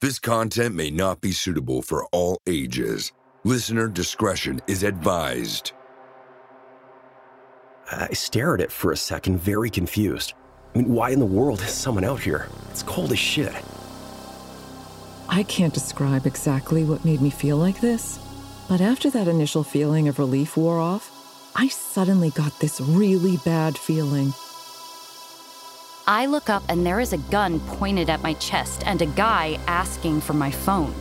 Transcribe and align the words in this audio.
This 0.00 0.18
content 0.18 0.74
may 0.74 0.90
not 0.90 1.20
be 1.20 1.30
suitable 1.30 1.82
for 1.82 2.06
all 2.06 2.40
ages. 2.46 3.12
Listener 3.44 3.86
discretion 3.86 4.62
is 4.66 4.82
advised. 4.82 5.72
I 7.92 8.14
stare 8.14 8.54
at 8.54 8.62
it 8.62 8.72
for 8.72 8.92
a 8.92 8.96
second, 8.96 9.40
very 9.40 9.68
confused. 9.68 10.32
I 10.74 10.78
mean, 10.78 10.88
why 10.94 11.10
in 11.10 11.18
the 11.18 11.26
world 11.26 11.60
is 11.60 11.68
someone 11.68 12.04
out 12.04 12.20
here? 12.20 12.48
It's 12.70 12.82
cold 12.82 13.12
as 13.12 13.18
shit. 13.18 13.52
I 15.28 15.42
can't 15.42 15.74
describe 15.74 16.24
exactly 16.24 16.82
what 16.82 17.04
made 17.04 17.20
me 17.20 17.28
feel 17.28 17.58
like 17.58 17.82
this, 17.82 18.18
but 18.70 18.80
after 18.80 19.10
that 19.10 19.28
initial 19.28 19.62
feeling 19.62 20.08
of 20.08 20.18
relief 20.18 20.56
wore 20.56 20.78
off, 20.78 21.10
I 21.54 21.68
suddenly 21.68 22.30
got 22.30 22.58
this 22.58 22.80
really 22.80 23.36
bad 23.44 23.76
feeling. 23.76 24.32
I 26.10 26.26
look 26.26 26.50
up 26.50 26.64
and 26.68 26.84
there 26.84 26.98
is 26.98 27.12
a 27.12 27.18
gun 27.30 27.60
pointed 27.60 28.10
at 28.10 28.20
my 28.20 28.32
chest 28.34 28.82
and 28.84 29.00
a 29.00 29.06
guy 29.06 29.60
asking 29.68 30.22
for 30.22 30.32
my 30.32 30.50
phone. 30.50 30.92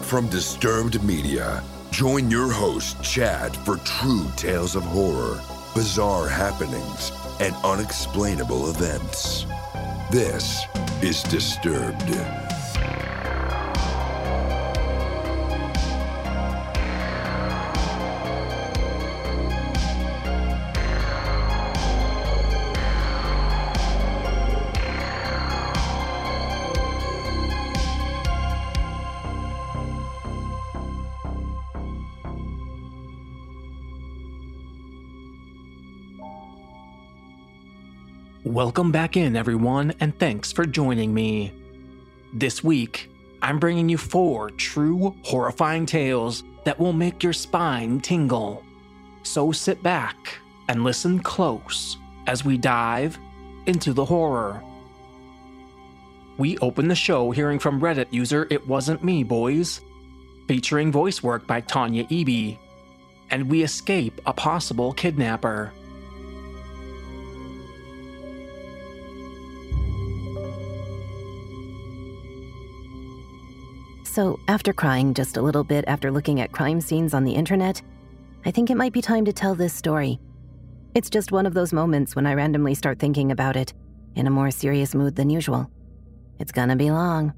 From 0.00 0.26
Disturbed 0.28 1.04
Media, 1.04 1.62
join 1.90 2.30
your 2.30 2.50
host, 2.50 3.02
Chad, 3.02 3.54
for 3.54 3.76
true 3.84 4.24
tales 4.36 4.74
of 4.74 4.84
horror, 4.84 5.38
bizarre 5.74 6.28
happenings, 6.28 7.12
and 7.40 7.54
unexplainable 7.62 8.70
events. 8.70 9.44
This 10.10 10.64
is 11.02 11.22
Disturbed. 11.24 12.45
Welcome 38.56 38.90
back 38.90 39.18
in, 39.18 39.36
everyone, 39.36 39.92
and 40.00 40.18
thanks 40.18 40.50
for 40.50 40.64
joining 40.64 41.12
me. 41.12 41.52
This 42.32 42.64
week, 42.64 43.10
I'm 43.42 43.58
bringing 43.58 43.90
you 43.90 43.98
four 43.98 44.48
true 44.48 45.14
horrifying 45.24 45.84
tales 45.84 46.42
that 46.64 46.78
will 46.78 46.94
make 46.94 47.22
your 47.22 47.34
spine 47.34 48.00
tingle. 48.00 48.64
So 49.24 49.52
sit 49.52 49.82
back 49.82 50.38
and 50.70 50.84
listen 50.84 51.20
close 51.20 51.98
as 52.26 52.46
we 52.46 52.56
dive 52.56 53.18
into 53.66 53.92
the 53.92 54.06
horror. 54.06 54.62
We 56.38 56.56
open 56.60 56.88
the 56.88 56.94
show 56.94 57.30
hearing 57.32 57.58
from 57.58 57.78
Reddit 57.78 58.10
user 58.10 58.46
It 58.48 58.66
Wasn't 58.66 59.04
Me 59.04 59.22
Boys, 59.22 59.82
featuring 60.48 60.90
voice 60.90 61.22
work 61.22 61.46
by 61.46 61.60
Tanya 61.60 62.04
Eby, 62.04 62.56
and 63.28 63.50
we 63.50 63.62
escape 63.62 64.18
a 64.24 64.32
possible 64.32 64.94
kidnapper. 64.94 65.74
So, 74.16 74.40
after 74.48 74.72
crying 74.72 75.12
just 75.12 75.36
a 75.36 75.42
little 75.42 75.62
bit 75.62 75.84
after 75.86 76.10
looking 76.10 76.40
at 76.40 76.50
crime 76.50 76.80
scenes 76.80 77.12
on 77.12 77.22
the 77.22 77.34
internet, 77.34 77.82
I 78.46 78.50
think 78.50 78.70
it 78.70 78.76
might 78.78 78.94
be 78.94 79.02
time 79.02 79.26
to 79.26 79.32
tell 79.34 79.54
this 79.54 79.74
story. 79.74 80.18
It's 80.94 81.10
just 81.10 81.32
one 81.32 81.44
of 81.44 81.52
those 81.52 81.74
moments 81.74 82.16
when 82.16 82.26
I 82.26 82.32
randomly 82.32 82.74
start 82.74 82.98
thinking 82.98 83.30
about 83.30 83.56
it 83.56 83.74
in 84.14 84.26
a 84.26 84.30
more 84.30 84.50
serious 84.50 84.94
mood 84.94 85.16
than 85.16 85.28
usual. 85.28 85.70
It's 86.38 86.50
gonna 86.50 86.76
be 86.76 86.90
long. 86.90 87.34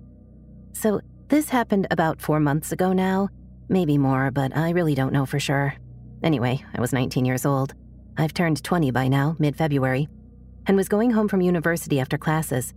So, 0.72 1.00
this 1.26 1.48
happened 1.48 1.88
about 1.90 2.22
four 2.22 2.38
months 2.38 2.70
ago 2.70 2.92
now, 2.92 3.28
maybe 3.68 3.98
more, 3.98 4.30
but 4.30 4.56
I 4.56 4.70
really 4.70 4.94
don't 4.94 5.12
know 5.12 5.26
for 5.26 5.40
sure. 5.40 5.74
Anyway, 6.22 6.64
I 6.72 6.80
was 6.80 6.92
19 6.92 7.24
years 7.24 7.44
old. 7.44 7.74
I've 8.16 8.34
turned 8.34 8.62
20 8.62 8.92
by 8.92 9.08
now, 9.08 9.34
mid 9.40 9.56
February, 9.56 10.08
and 10.66 10.76
was 10.76 10.88
going 10.88 11.10
home 11.10 11.26
from 11.26 11.40
university 11.40 11.98
after 11.98 12.16
classes. 12.16 12.72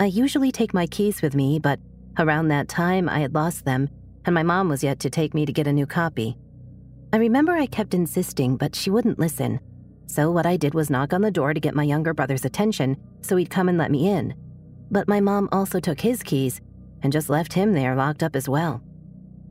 I 0.00 0.06
usually 0.06 0.52
take 0.52 0.72
my 0.72 0.86
keys 0.86 1.20
with 1.20 1.34
me, 1.34 1.58
but 1.58 1.78
Around 2.18 2.48
that 2.48 2.68
time, 2.68 3.08
I 3.08 3.20
had 3.20 3.34
lost 3.34 3.64
them, 3.64 3.88
and 4.24 4.34
my 4.34 4.42
mom 4.42 4.68
was 4.68 4.84
yet 4.84 5.00
to 5.00 5.10
take 5.10 5.32
me 5.32 5.46
to 5.46 5.52
get 5.52 5.66
a 5.66 5.72
new 5.72 5.86
copy. 5.86 6.36
I 7.12 7.16
remember 7.16 7.52
I 7.52 7.66
kept 7.66 7.94
insisting, 7.94 8.56
but 8.56 8.74
she 8.74 8.90
wouldn't 8.90 9.18
listen. 9.18 9.60
So, 10.06 10.30
what 10.30 10.44
I 10.44 10.56
did 10.56 10.74
was 10.74 10.90
knock 10.90 11.12
on 11.12 11.22
the 11.22 11.30
door 11.30 11.54
to 11.54 11.60
get 11.60 11.74
my 11.74 11.84
younger 11.84 12.12
brother's 12.12 12.44
attention 12.44 12.96
so 13.22 13.36
he'd 13.36 13.50
come 13.50 13.68
and 13.68 13.78
let 13.78 13.90
me 13.90 14.08
in. 14.08 14.34
But 14.90 15.08
my 15.08 15.20
mom 15.20 15.48
also 15.52 15.80
took 15.80 16.00
his 16.00 16.22
keys 16.22 16.60
and 17.02 17.12
just 17.12 17.30
left 17.30 17.54
him 17.54 17.72
there 17.72 17.94
locked 17.96 18.22
up 18.22 18.36
as 18.36 18.48
well. 18.48 18.82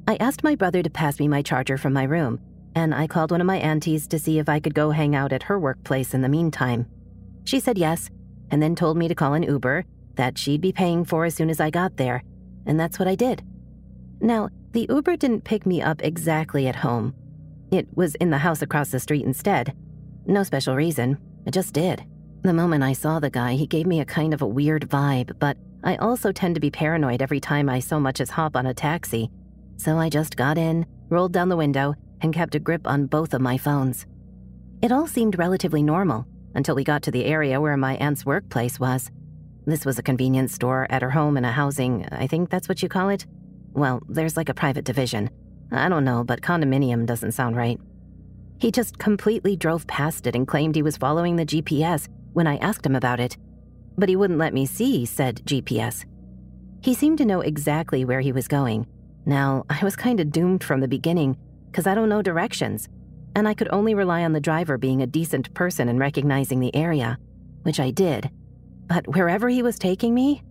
I 0.08 0.18
asked 0.18 0.44
my 0.44 0.56
brother 0.56 0.84
to 0.84 0.90
pass 0.90 1.20
me 1.20 1.28
my 1.28 1.42
charger 1.42 1.78
from 1.78 1.94
my 1.94 2.04
room, 2.04 2.40
and 2.76 2.94
I 2.94 3.08
called 3.08 3.32
one 3.32 3.42
of 3.42 3.48
my 3.48 3.58
aunties 3.58 4.08
to 4.08 4.20
see 4.20 4.40
if 4.40 4.50
I 4.50 4.60
could 4.60 4.76
go 4.76 4.92
hang 4.92 5.16
out 5.16 5.34
at 5.34 5.44
her 5.44 5.60
workplace 5.60 6.14
in 6.14 6.22
the 6.22 6.30
meantime. 6.30 6.86
She 7.44 7.60
said 7.60 7.78
yes, 7.78 8.10
and 8.52 8.62
then 8.62 8.76
told 8.76 8.98
me 8.98 9.08
to 9.08 9.16
call 9.16 9.34
an 9.34 9.44
Uber 9.44 9.86
that 10.16 10.38
she'd 10.38 10.62
be 10.62 10.72
paying 10.72 11.06
for 11.06 11.26
as 11.26 11.34
soon 11.34 11.50
as 11.50 11.60
I 11.60 11.70
got 11.70 11.98
there, 11.98 12.24
and 12.66 12.80
that's 12.80 13.00
what 13.00 13.08
I 13.08 13.16
did. 13.16 13.44
Now, 14.20 14.50
the 14.72 14.86
Uber 14.90 15.18
didn't 15.18 15.44
pick 15.44 15.66
me 15.66 15.82
up 15.82 16.02
exactly 16.04 16.68
at 16.68 16.78
home. 16.78 17.14
It 17.72 17.88
was 17.96 18.16
in 18.16 18.30
the 18.30 18.38
house 18.38 18.62
across 18.62 18.90
the 18.90 19.00
street 19.00 19.26
instead. 19.26 19.74
No 20.26 20.44
special 20.44 20.76
reason, 20.76 21.18
it 21.46 21.52
just 21.52 21.74
did. 21.74 22.04
The 22.44 22.54
moment 22.54 22.84
I 22.84 22.94
saw 22.94 23.20
the 23.20 23.30
guy, 23.30 23.54
he 23.54 23.68
gave 23.68 23.86
me 23.86 24.00
a 24.00 24.06
kind 24.06 24.34
of 24.34 24.42
a 24.42 24.48
weird 24.48 24.90
vibe, 24.90 25.38
but 25.40 25.58
I 25.84 25.96
also 25.98 26.32
tend 26.32 26.56
to 26.56 26.62
be 26.62 26.72
paranoid 26.72 27.22
every 27.22 27.40
time 27.40 27.70
I 27.70 27.80
so 27.80 28.00
much 28.00 28.22
as 28.22 28.30
hop 28.30 28.56
on 28.56 28.68
a 28.68 28.74
taxi. 28.74 29.30
So 29.78 29.98
I 29.98 30.10
just 30.10 30.38
got 30.38 30.58
in, 30.58 30.86
rolled 31.10 31.34
down 31.34 31.50
the 31.50 31.58
window, 31.58 31.96
and 32.22 32.34
kept 32.34 32.56
a 32.56 32.60
grip 32.60 32.88
on 32.88 33.08
both 33.08 33.34
of 33.34 33.42
my 33.42 33.58
phones. 33.58 34.06
It 34.82 34.92
all 34.92 35.08
seemed 35.08 35.40
relatively 35.40 35.84
normal 35.84 36.26
until 36.56 36.76
we 36.76 36.84
got 36.84 37.04
to 37.04 37.12
the 37.12 37.26
area 37.26 37.60
where 37.60 37.78
my 37.78 37.96
aunt's 37.96 38.26
workplace 38.26 38.80
was. 38.80 39.10
This 39.72 39.86
was 39.86 39.98
a 39.98 40.04
convenience 40.04 40.54
store 40.54 40.86
at 40.90 41.02
her 41.02 41.12
home 41.12 41.38
in 41.38 41.46
a 41.46 41.52
housing, 41.54 42.06
I 42.12 42.28
think 42.28 42.50
that's 42.50 42.68
what 42.68 42.84
you 42.84 42.90
call 42.90 43.08
it? 43.08 43.26
Well, 43.72 44.02
there's 44.10 44.36
like 44.36 44.50
a 44.50 44.54
private 44.54 44.84
division. 44.84 45.30
I 45.72 45.88
don't 45.88 46.04
know, 46.04 46.26
but 46.26 46.42
condominium 46.42 47.06
doesn't 47.06 47.32
sound 47.32 47.56
right. 47.56 47.80
He 48.60 48.70
just 48.70 49.00
completely 49.00 49.56
drove 49.56 49.88
past 49.88 50.28
it 50.28 50.36
and 50.36 50.46
claimed 50.46 50.76
he 50.76 50.82
was 50.82 50.98
following 50.98 51.38
the 51.38 51.46
GPS 51.46 52.10
when 52.34 52.48
I 52.48 52.58
asked 52.58 52.86
him 52.86 52.98
about 52.98 53.22
it. 53.22 53.38
But 53.98 54.10
he 54.10 54.18
wouldn't 54.18 54.40
let 54.40 54.54
me 54.54 54.66
see 54.66 55.06
said 55.06 55.42
GPS. 55.46 56.04
He 56.82 56.94
seemed 56.94 57.20
to 57.20 57.26
know 57.26 57.40
exactly 57.40 58.04
where 58.04 58.20
he 58.20 58.34
was 58.34 58.50
going. 58.50 58.86
Now, 59.26 59.66
I 59.70 59.82
was 59.86 59.96
kind 59.96 60.20
of 60.20 60.34
doomed 60.34 60.66
from 60.66 60.82
the 60.82 60.88
beginning, 60.90 61.38
because 61.68 61.88
I 61.88 61.96
don't 61.96 62.10
know 62.10 62.22
directions, 62.22 62.90
and 63.38 63.48
I 63.48 63.54
could 63.54 63.70
only 63.72 63.94
rely 63.94 64.26
on 64.26 64.34
the 64.34 64.42
driver 64.42 64.78
being 64.78 65.02
a 65.02 65.08
decent 65.08 65.54
person 65.54 65.88
and 65.88 65.98
recognizing 65.98 66.60
the 66.60 66.76
area, 66.76 67.18
which 67.64 67.80
I 67.80 67.92
did. 67.92 68.30
But 68.94 69.08
wherever 69.08 69.48
he 69.48 69.64
was 69.64 69.80
taking 69.80 70.14
me, 70.14 70.44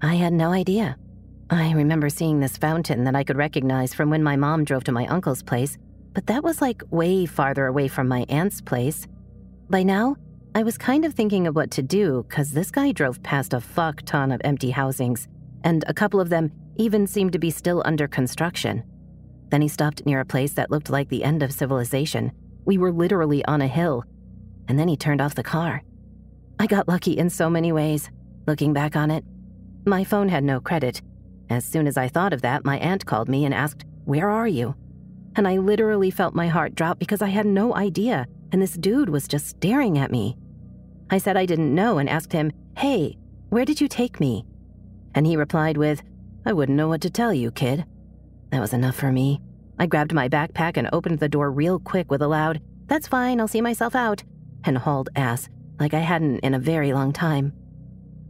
I 0.00 0.14
had 0.14 0.32
no 0.32 0.52
idea. 0.52 0.96
I 1.50 1.72
remember 1.72 2.08
seeing 2.10 2.38
this 2.38 2.56
fountain 2.56 3.02
that 3.02 3.16
I 3.16 3.24
could 3.24 3.36
recognize 3.36 3.92
from 3.92 4.08
when 4.08 4.22
my 4.22 4.36
mom 4.36 4.62
drove 4.62 4.84
to 4.84 4.92
my 4.92 5.04
uncle's 5.08 5.42
place, 5.42 5.76
but 6.14 6.28
that 6.28 6.44
was 6.44 6.62
like 6.62 6.84
way 6.92 7.26
farther 7.26 7.66
away 7.66 7.88
from 7.88 8.06
my 8.06 8.24
aunt's 8.28 8.60
place. 8.60 9.08
By 9.68 9.82
now, 9.82 10.14
I 10.54 10.62
was 10.62 10.78
kind 10.78 11.04
of 11.04 11.14
thinking 11.14 11.48
of 11.48 11.56
what 11.56 11.72
to 11.72 11.82
do 11.82 12.24
because 12.28 12.52
this 12.52 12.70
guy 12.70 12.92
drove 12.92 13.20
past 13.24 13.52
a 13.52 13.60
fuck 13.60 14.02
ton 14.02 14.30
of 14.30 14.40
empty 14.44 14.70
housings, 14.70 15.26
and 15.64 15.84
a 15.88 15.94
couple 15.94 16.20
of 16.20 16.28
them 16.28 16.52
even 16.76 17.08
seemed 17.08 17.32
to 17.32 17.40
be 17.40 17.50
still 17.50 17.82
under 17.84 18.06
construction. 18.06 18.84
Then 19.48 19.60
he 19.60 19.66
stopped 19.66 20.06
near 20.06 20.20
a 20.20 20.24
place 20.24 20.52
that 20.52 20.70
looked 20.70 20.88
like 20.88 21.08
the 21.08 21.24
end 21.24 21.42
of 21.42 21.52
civilization. 21.52 22.30
We 22.64 22.78
were 22.78 22.92
literally 22.92 23.44
on 23.46 23.60
a 23.60 23.66
hill. 23.66 24.04
And 24.68 24.78
then 24.78 24.86
he 24.86 24.96
turned 24.96 25.20
off 25.20 25.34
the 25.34 25.42
car. 25.42 25.82
I 26.62 26.66
got 26.66 26.86
lucky 26.86 27.18
in 27.18 27.28
so 27.28 27.50
many 27.50 27.72
ways, 27.72 28.08
looking 28.46 28.72
back 28.72 28.94
on 28.94 29.10
it. 29.10 29.24
My 29.84 30.04
phone 30.04 30.28
had 30.28 30.44
no 30.44 30.60
credit. 30.60 31.02
As 31.50 31.64
soon 31.64 31.88
as 31.88 31.96
I 31.96 32.06
thought 32.06 32.32
of 32.32 32.42
that, 32.42 32.64
my 32.64 32.78
aunt 32.78 33.04
called 33.04 33.28
me 33.28 33.44
and 33.44 33.52
asked, 33.52 33.84
Where 34.04 34.30
are 34.30 34.46
you? 34.46 34.76
And 35.34 35.48
I 35.48 35.56
literally 35.56 36.12
felt 36.12 36.36
my 36.36 36.46
heart 36.46 36.76
drop 36.76 37.00
because 37.00 37.20
I 37.20 37.30
had 37.30 37.46
no 37.46 37.74
idea, 37.74 38.28
and 38.52 38.62
this 38.62 38.74
dude 38.74 39.08
was 39.08 39.26
just 39.26 39.48
staring 39.48 39.98
at 39.98 40.12
me. 40.12 40.36
I 41.10 41.18
said 41.18 41.36
I 41.36 41.46
didn't 41.46 41.74
know 41.74 41.98
and 41.98 42.08
asked 42.08 42.32
him, 42.32 42.52
Hey, 42.78 43.18
where 43.48 43.64
did 43.64 43.80
you 43.80 43.88
take 43.88 44.20
me? 44.20 44.44
And 45.16 45.26
he 45.26 45.36
replied 45.36 45.76
with, 45.76 46.00
I 46.46 46.52
wouldn't 46.52 46.78
know 46.78 46.86
what 46.86 47.00
to 47.00 47.10
tell 47.10 47.34
you, 47.34 47.50
kid. 47.50 47.84
That 48.52 48.60
was 48.60 48.72
enough 48.72 48.94
for 48.94 49.10
me. 49.10 49.40
I 49.80 49.86
grabbed 49.86 50.14
my 50.14 50.28
backpack 50.28 50.76
and 50.76 50.88
opened 50.92 51.18
the 51.18 51.28
door 51.28 51.50
real 51.50 51.80
quick 51.80 52.08
with 52.08 52.22
a 52.22 52.28
loud, 52.28 52.60
That's 52.86 53.08
fine, 53.08 53.40
I'll 53.40 53.48
see 53.48 53.60
myself 53.60 53.96
out, 53.96 54.22
and 54.64 54.78
hauled 54.78 55.08
ass 55.16 55.48
like 55.78 55.94
I 55.94 56.00
hadn't 56.00 56.40
in 56.40 56.54
a 56.54 56.58
very 56.58 56.92
long 56.92 57.12
time. 57.12 57.52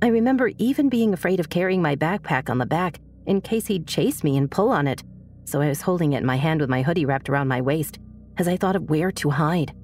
I 0.00 0.08
remember 0.08 0.50
even 0.58 0.88
being 0.88 1.12
afraid 1.12 1.40
of 1.40 1.48
carrying 1.48 1.82
my 1.82 1.96
backpack 1.96 2.50
on 2.50 2.58
the 2.58 2.66
back 2.66 2.98
in 3.26 3.40
case 3.40 3.66
he'd 3.66 3.86
chase 3.86 4.24
me 4.24 4.36
and 4.36 4.50
pull 4.50 4.70
on 4.70 4.88
it, 4.88 5.02
so 5.44 5.60
I 5.60 5.68
was 5.68 5.82
holding 5.82 6.12
it 6.12 6.18
in 6.18 6.26
my 6.26 6.36
hand 6.36 6.60
with 6.60 6.70
my 6.70 6.82
hoodie 6.82 7.04
wrapped 7.04 7.28
around 7.28 7.48
my 7.48 7.60
waist 7.60 7.98
as 8.38 8.48
I 8.48 8.56
thought 8.56 8.76
of 8.76 8.90
where 8.90 9.12
to 9.12 9.30
hide. 9.30 9.74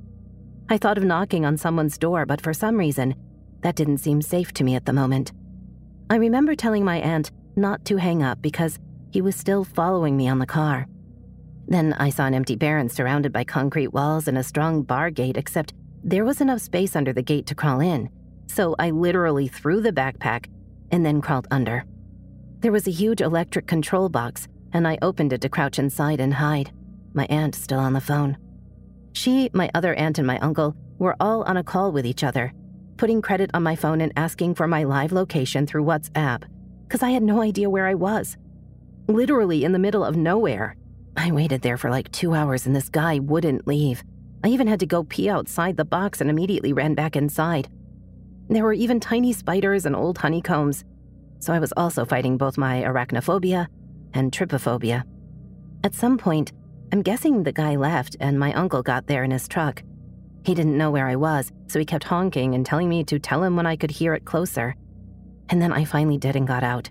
I 0.69 0.78
thought 0.78 0.99
of 0.99 1.05
knocking 1.05 1.44
on 1.44 1.56
someone's 1.56 1.99
door, 1.99 2.26
but 2.26 2.40
for 2.40 2.52
some 2.52 2.76
reason, 2.76 3.14
that 3.62 3.76
didn't 3.76 3.99
seem 3.99 4.22
safe 4.22 4.52
to 4.54 4.64
me 4.64 4.75
at 4.75 4.87
the 4.87 4.93
moment. 4.93 5.32
I 6.11 6.16
remember 6.16 6.54
telling 6.54 6.84
my 6.84 6.99
aunt 6.99 7.31
not 7.56 7.84
to 7.87 7.96
hang 7.96 8.22
up 8.22 8.40
because 8.40 8.78
he 9.11 9.20
was 9.20 9.37
still 9.37 9.64
following 9.64 10.16
me 10.16 10.28
on 10.28 10.38
the 10.38 10.46
car. 10.46 10.87
Then 11.66 11.93
I 11.94 12.11
saw 12.11 12.26
an 12.26 12.34
empty 12.34 12.56
barren 12.56 12.88
surrounded 12.88 13.32
by 13.32 13.44
concrete 13.44 13.88
walls 13.88 14.26
and 14.28 14.38
a 14.38 14.43
strong 14.43 14.82
bar 14.82 15.11
gate, 15.11 15.37
except 15.37 15.75
there 16.03 16.25
was 16.25 16.41
enough 16.41 16.61
space 16.61 16.97
under 16.97 17.12
the 17.12 17.23
gate 17.23 17.47
to 17.47 17.55
crawl 17.55 17.81
in. 17.81 18.09
So 18.47 18.75
I 18.79 18.91
literally 18.91 19.49
threw 19.49 19.81
the 19.81 19.93
backpack 19.93 20.47
and 20.91 21.05
then 21.05 21.21
crawled 21.21 21.49
under. 21.50 21.85
There 22.61 22.73
was 22.73 22.87
a 22.87 22.93
huge 22.93 23.21
electric 23.21 23.67
control 23.67 24.09
box, 24.09 24.49
and 24.73 24.87
I 24.87 24.99
opened 25.03 25.33
it 25.33 25.41
to 25.43 25.49
crouch 25.49 25.79
inside 25.79 26.21
and 26.21 26.35
hide, 26.35 26.73
my 27.15 27.27
aunt 27.27 27.55
still 27.55 27.79
on 27.79 27.93
the 27.93 28.00
phone. 28.00 28.37
She, 29.12 29.50
my 29.53 29.71
other 29.75 29.95
aunt, 29.95 30.19
and 30.19 30.27
my 30.27 30.39
uncle 30.39 30.77
were 30.99 31.17
all 31.21 31.43
on 31.45 31.56
a 31.56 31.65
call 31.65 31.93
with 31.93 32.06
each 32.06 32.25
other, 32.25 32.53
putting 32.97 33.23
credit 33.23 33.50
on 33.55 33.62
my 33.62 33.77
phone 33.77 34.00
and 34.00 34.12
asking 34.17 34.55
for 34.55 34.67
my 34.67 34.85
live 34.85 35.12
location 35.12 35.67
through 35.67 35.85
WhatsApp, 35.85 36.43
because 36.87 37.03
I 37.03 37.11
had 37.11 37.23
no 37.23 37.43
idea 37.43 37.71
where 37.71 37.87
I 37.87 37.95
was. 37.95 38.37
Literally 39.06 39.65
in 39.65 39.73
the 39.73 39.79
middle 39.79 40.05
of 40.05 40.17
nowhere. 40.17 40.77
I 41.17 41.33
waited 41.33 41.62
there 41.62 41.77
for 41.77 41.91
like 41.91 42.11
two 42.12 42.35
hours 42.35 42.67
and 42.67 42.75
this 42.75 42.89
guy 42.89 43.19
wouldn't 43.19 43.67
leave. 43.67 44.03
I 44.44 44.49
even 44.49 44.67
had 44.67 44.81
to 44.81 44.87
go 44.87 45.05
pee 45.05 45.29
outside 45.29 45.76
the 45.76 45.85
box 45.85 46.20
and 46.20 46.31
immediately 46.31 46.73
ran 46.73 46.94
back 46.94 47.17
inside. 47.17 47.69
There 48.49 48.64
were 48.64 48.73
even 48.73 49.00
tiny 49.00 49.32
spiders 49.32 49.85
and 49.85 49.96
old 49.96 50.19
honeycombs, 50.19 50.85
so 51.40 51.52
I 51.52 51.58
was 51.58 51.73
also 51.76 52.05
fighting 52.05 52.38
both 52.38 52.56
my 52.56 52.82
arachnophobia 52.82 53.67
and 54.14 54.32
trypophobia. 54.32 55.02
At 55.85 55.94
some 55.94 56.19
point, 56.19 56.52
I'm 56.93 57.02
guessing 57.02 57.43
the 57.43 57.52
guy 57.52 57.76
left 57.76 58.17
and 58.20 58.38
my 58.38 58.52
uncle 58.55 58.82
got 58.82 59.06
there 59.06 59.25
in 59.25 59.31
his 59.31 59.49
truck. 59.49 59.82
He 60.44 60.55
didn't 60.55 60.79
know 60.79 60.90
where 60.90 61.08
I 61.08 61.17
was, 61.17 61.52
so 61.67 61.79
he 61.79 61.85
kept 61.85 62.05
honking 62.05 62.55
and 62.55 62.64
telling 62.64 62.88
me 62.88 63.05
to 63.05 63.19
tell 63.19 63.43
him 63.43 63.56
when 63.56 63.67
I 63.67 63.76
could 63.76 63.90
hear 63.90 64.14
it 64.14 64.25
closer. 64.25 64.75
And 65.50 65.61
then 65.61 65.73
I 65.73 65.85
finally 65.85 66.17
did 66.17 66.37
and 66.37 66.46
got 66.46 66.64
out. 66.64 66.90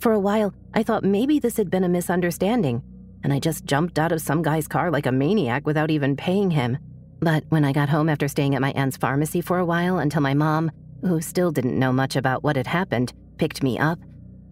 For 0.00 0.12
a 0.12 0.18
while, 0.18 0.54
I 0.74 0.82
thought 0.82 1.04
maybe 1.04 1.38
this 1.38 1.56
had 1.56 1.70
been 1.70 1.84
a 1.84 1.88
misunderstanding 1.88 2.82
and 3.24 3.32
I 3.32 3.40
just 3.40 3.64
jumped 3.64 3.98
out 3.98 4.12
of 4.12 4.20
some 4.20 4.42
guy's 4.42 4.68
car 4.68 4.90
like 4.90 5.06
a 5.06 5.12
maniac 5.12 5.66
without 5.66 5.90
even 5.90 6.14
paying 6.14 6.50
him. 6.50 6.76
But 7.20 7.42
when 7.48 7.64
I 7.64 7.72
got 7.72 7.88
home 7.88 8.10
after 8.10 8.28
staying 8.28 8.54
at 8.54 8.60
my 8.60 8.70
aunt's 8.72 8.98
pharmacy 8.98 9.40
for 9.40 9.58
a 9.58 9.64
while 9.64 9.98
until 9.98 10.20
my 10.20 10.34
mom, 10.34 10.70
who 11.00 11.20
still 11.22 11.50
didn't 11.50 11.78
know 11.78 11.92
much 11.92 12.16
about 12.16 12.44
what 12.44 12.56
had 12.56 12.66
happened, 12.66 13.14
picked 13.38 13.62
me 13.62 13.78
up, 13.78 13.98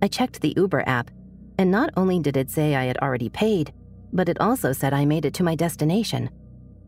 I 0.00 0.08
checked 0.08 0.40
the 0.40 0.54
Uber 0.56 0.82
app, 0.88 1.10
and 1.58 1.70
not 1.70 1.90
only 1.98 2.18
did 2.18 2.36
it 2.36 2.50
say 2.50 2.74
I 2.74 2.84
had 2.84 2.96
already 2.98 3.28
paid, 3.28 3.74
but 4.10 4.28
it 4.28 4.40
also 4.40 4.72
said 4.72 4.94
I 4.94 5.04
made 5.04 5.26
it 5.26 5.34
to 5.34 5.44
my 5.44 5.54
destination. 5.54 6.30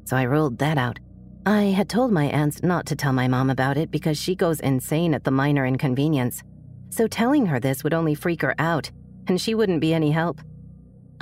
So 0.04 0.16
I 0.16 0.22
ruled 0.22 0.58
that 0.58 0.78
out. 0.78 0.98
I 1.44 1.64
had 1.64 1.90
told 1.90 2.12
my 2.12 2.24
aunts 2.24 2.62
not 2.62 2.86
to 2.86 2.96
tell 2.96 3.12
my 3.12 3.28
mom 3.28 3.50
about 3.50 3.76
it 3.76 3.90
because 3.90 4.16
she 4.16 4.34
goes 4.34 4.60
insane 4.60 5.12
at 5.12 5.24
the 5.24 5.30
minor 5.30 5.66
inconvenience. 5.66 6.42
So 6.88 7.06
telling 7.06 7.44
her 7.46 7.60
this 7.60 7.84
would 7.84 7.92
only 7.92 8.14
freak 8.14 8.40
her 8.40 8.54
out, 8.58 8.90
and 9.26 9.38
she 9.38 9.54
wouldn't 9.54 9.82
be 9.82 9.92
any 9.92 10.10
help. 10.10 10.40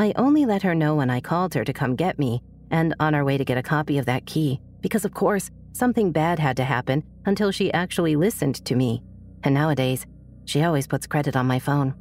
I 0.03 0.13
only 0.17 0.47
let 0.47 0.65
her 0.65 0.75
know 0.75 0.97
when 0.97 1.11
I 1.11 1.21
called 1.21 1.55
her 1.55 1.65
to 1.65 1.73
come 1.73 1.95
get 1.95 2.19
me 2.19 2.43
and 2.73 2.93
on 2.99 3.15
our 3.15 3.25
way 3.25 3.39
to 3.39 3.45
get 3.45 3.57
a 3.57 3.63
copy 3.63 3.99
of 3.99 4.07
that 4.07 4.27
key, 4.27 4.61
because 4.81 5.05
of 5.05 5.15
course, 5.15 5.49
something 5.75 6.11
bad 6.11 6.41
had 6.41 6.57
to 6.57 6.65
happen 6.65 7.05
until 7.25 7.53
she 7.53 7.73
actually 7.73 8.17
listened 8.17 8.57
to 8.65 8.75
me. 8.75 9.01
And 9.45 9.55
nowadays, 9.55 10.05
she 10.45 10.65
always 10.65 10.89
puts 10.89 11.07
credit 11.07 11.37
on 11.37 11.47
my 11.47 11.61
phone. 11.61 11.95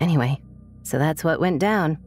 Anyway, 0.00 0.40
so 0.82 0.98
that's 0.98 1.24
what 1.24 1.38
went 1.38 1.58
down. 1.58 1.98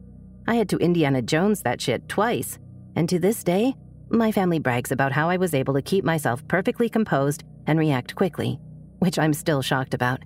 I 0.48 0.56
had 0.56 0.68
to 0.70 0.78
Indiana 0.78 1.22
Jones 1.22 1.62
that 1.62 1.80
shit 1.80 2.08
twice, 2.08 2.58
and 2.96 3.08
to 3.08 3.20
this 3.20 3.44
day, 3.44 3.76
my 4.08 4.32
family 4.32 4.58
brags 4.58 4.90
about 4.90 5.12
how 5.12 5.30
I 5.30 5.36
was 5.36 5.54
able 5.54 5.74
to 5.74 5.82
keep 5.82 6.04
myself 6.04 6.42
perfectly 6.48 6.88
composed 6.88 7.44
and 7.68 7.78
react 7.78 8.16
quickly, 8.16 8.58
which 8.98 9.16
I'm 9.16 9.34
still 9.34 9.62
shocked 9.62 9.94
about. 9.94 10.24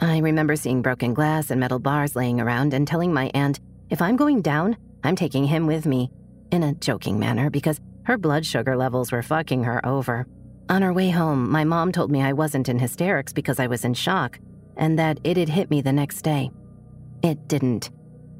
I 0.00 0.16
remember 0.16 0.56
seeing 0.56 0.80
broken 0.80 1.12
glass 1.12 1.50
and 1.50 1.60
metal 1.60 1.78
bars 1.78 2.16
laying 2.16 2.40
around 2.40 2.72
and 2.72 2.88
telling 2.88 3.12
my 3.12 3.30
aunt 3.34 3.60
if 3.90 4.02
I'm 4.02 4.16
going 4.16 4.42
down, 4.42 4.76
I'm 5.04 5.16
taking 5.16 5.44
him 5.44 5.66
with 5.66 5.86
me, 5.86 6.10
in 6.50 6.62
a 6.62 6.74
joking 6.74 7.18
manner 7.18 7.50
because 7.50 7.80
her 8.04 8.16
blood 8.16 8.46
sugar 8.46 8.76
levels 8.76 9.12
were 9.12 9.22
fucking 9.22 9.64
her 9.64 9.84
over. 9.84 10.26
On 10.68 10.82
our 10.82 10.92
way 10.92 11.10
home, 11.10 11.50
my 11.50 11.64
mom 11.64 11.92
told 11.92 12.10
me 12.10 12.22
I 12.22 12.32
wasn't 12.32 12.68
in 12.68 12.78
hysterics 12.78 13.32
because 13.32 13.60
I 13.60 13.66
was 13.66 13.84
in 13.84 13.94
shock, 13.94 14.38
and 14.76 14.98
that 14.98 15.20
it 15.22 15.36
had 15.36 15.48
hit 15.48 15.70
me 15.70 15.80
the 15.80 15.92
next 15.92 16.22
day. 16.22 16.50
It 17.22 17.48
didn't. 17.48 17.90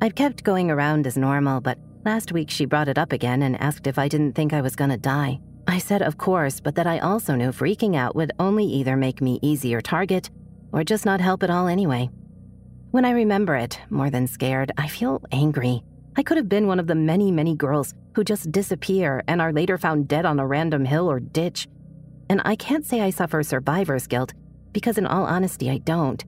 I'd 0.00 0.16
kept 0.16 0.44
going 0.44 0.70
around 0.70 1.06
as 1.06 1.16
normal, 1.16 1.60
but 1.60 1.78
last 2.04 2.32
week 2.32 2.50
she 2.50 2.64
brought 2.64 2.88
it 2.88 2.98
up 2.98 3.12
again 3.12 3.42
and 3.42 3.60
asked 3.60 3.86
if 3.86 3.98
I 3.98 4.08
didn't 4.08 4.32
think 4.32 4.52
I 4.52 4.60
was 4.60 4.76
gonna 4.76 4.98
die. 4.98 5.40
I 5.68 5.78
said 5.78 6.02
of 6.02 6.18
course, 6.18 6.60
but 6.60 6.74
that 6.74 6.86
I 6.86 6.98
also 6.98 7.34
knew 7.34 7.50
freaking 7.50 7.96
out 7.96 8.14
would 8.14 8.32
only 8.38 8.64
either 8.64 8.96
make 8.96 9.20
me 9.20 9.38
easier 9.42 9.80
target 9.80 10.30
or 10.72 10.84
just 10.84 11.06
not 11.06 11.20
help 11.20 11.42
at 11.42 11.50
all 11.50 11.66
anyway. 11.66 12.10
When 12.96 13.04
I 13.04 13.10
remember 13.10 13.54
it, 13.56 13.78
more 13.90 14.08
than 14.08 14.26
scared, 14.26 14.72
I 14.78 14.88
feel 14.88 15.20
angry. 15.30 15.82
I 16.16 16.22
could 16.22 16.38
have 16.38 16.48
been 16.48 16.66
one 16.66 16.80
of 16.80 16.86
the 16.86 16.94
many, 16.94 17.30
many 17.30 17.54
girls 17.54 17.92
who 18.14 18.24
just 18.24 18.50
disappear 18.50 19.22
and 19.28 19.42
are 19.42 19.52
later 19.52 19.76
found 19.76 20.08
dead 20.08 20.24
on 20.24 20.40
a 20.40 20.46
random 20.46 20.86
hill 20.86 21.06
or 21.06 21.20
ditch. 21.20 21.68
And 22.30 22.40
I 22.46 22.56
can't 22.56 22.86
say 22.86 23.02
I 23.02 23.10
suffer 23.10 23.42
survivor's 23.42 24.06
guilt, 24.06 24.32
because 24.72 24.96
in 24.96 25.04
all 25.04 25.24
honesty, 25.24 25.68
I 25.68 25.76
don't. 25.76 26.24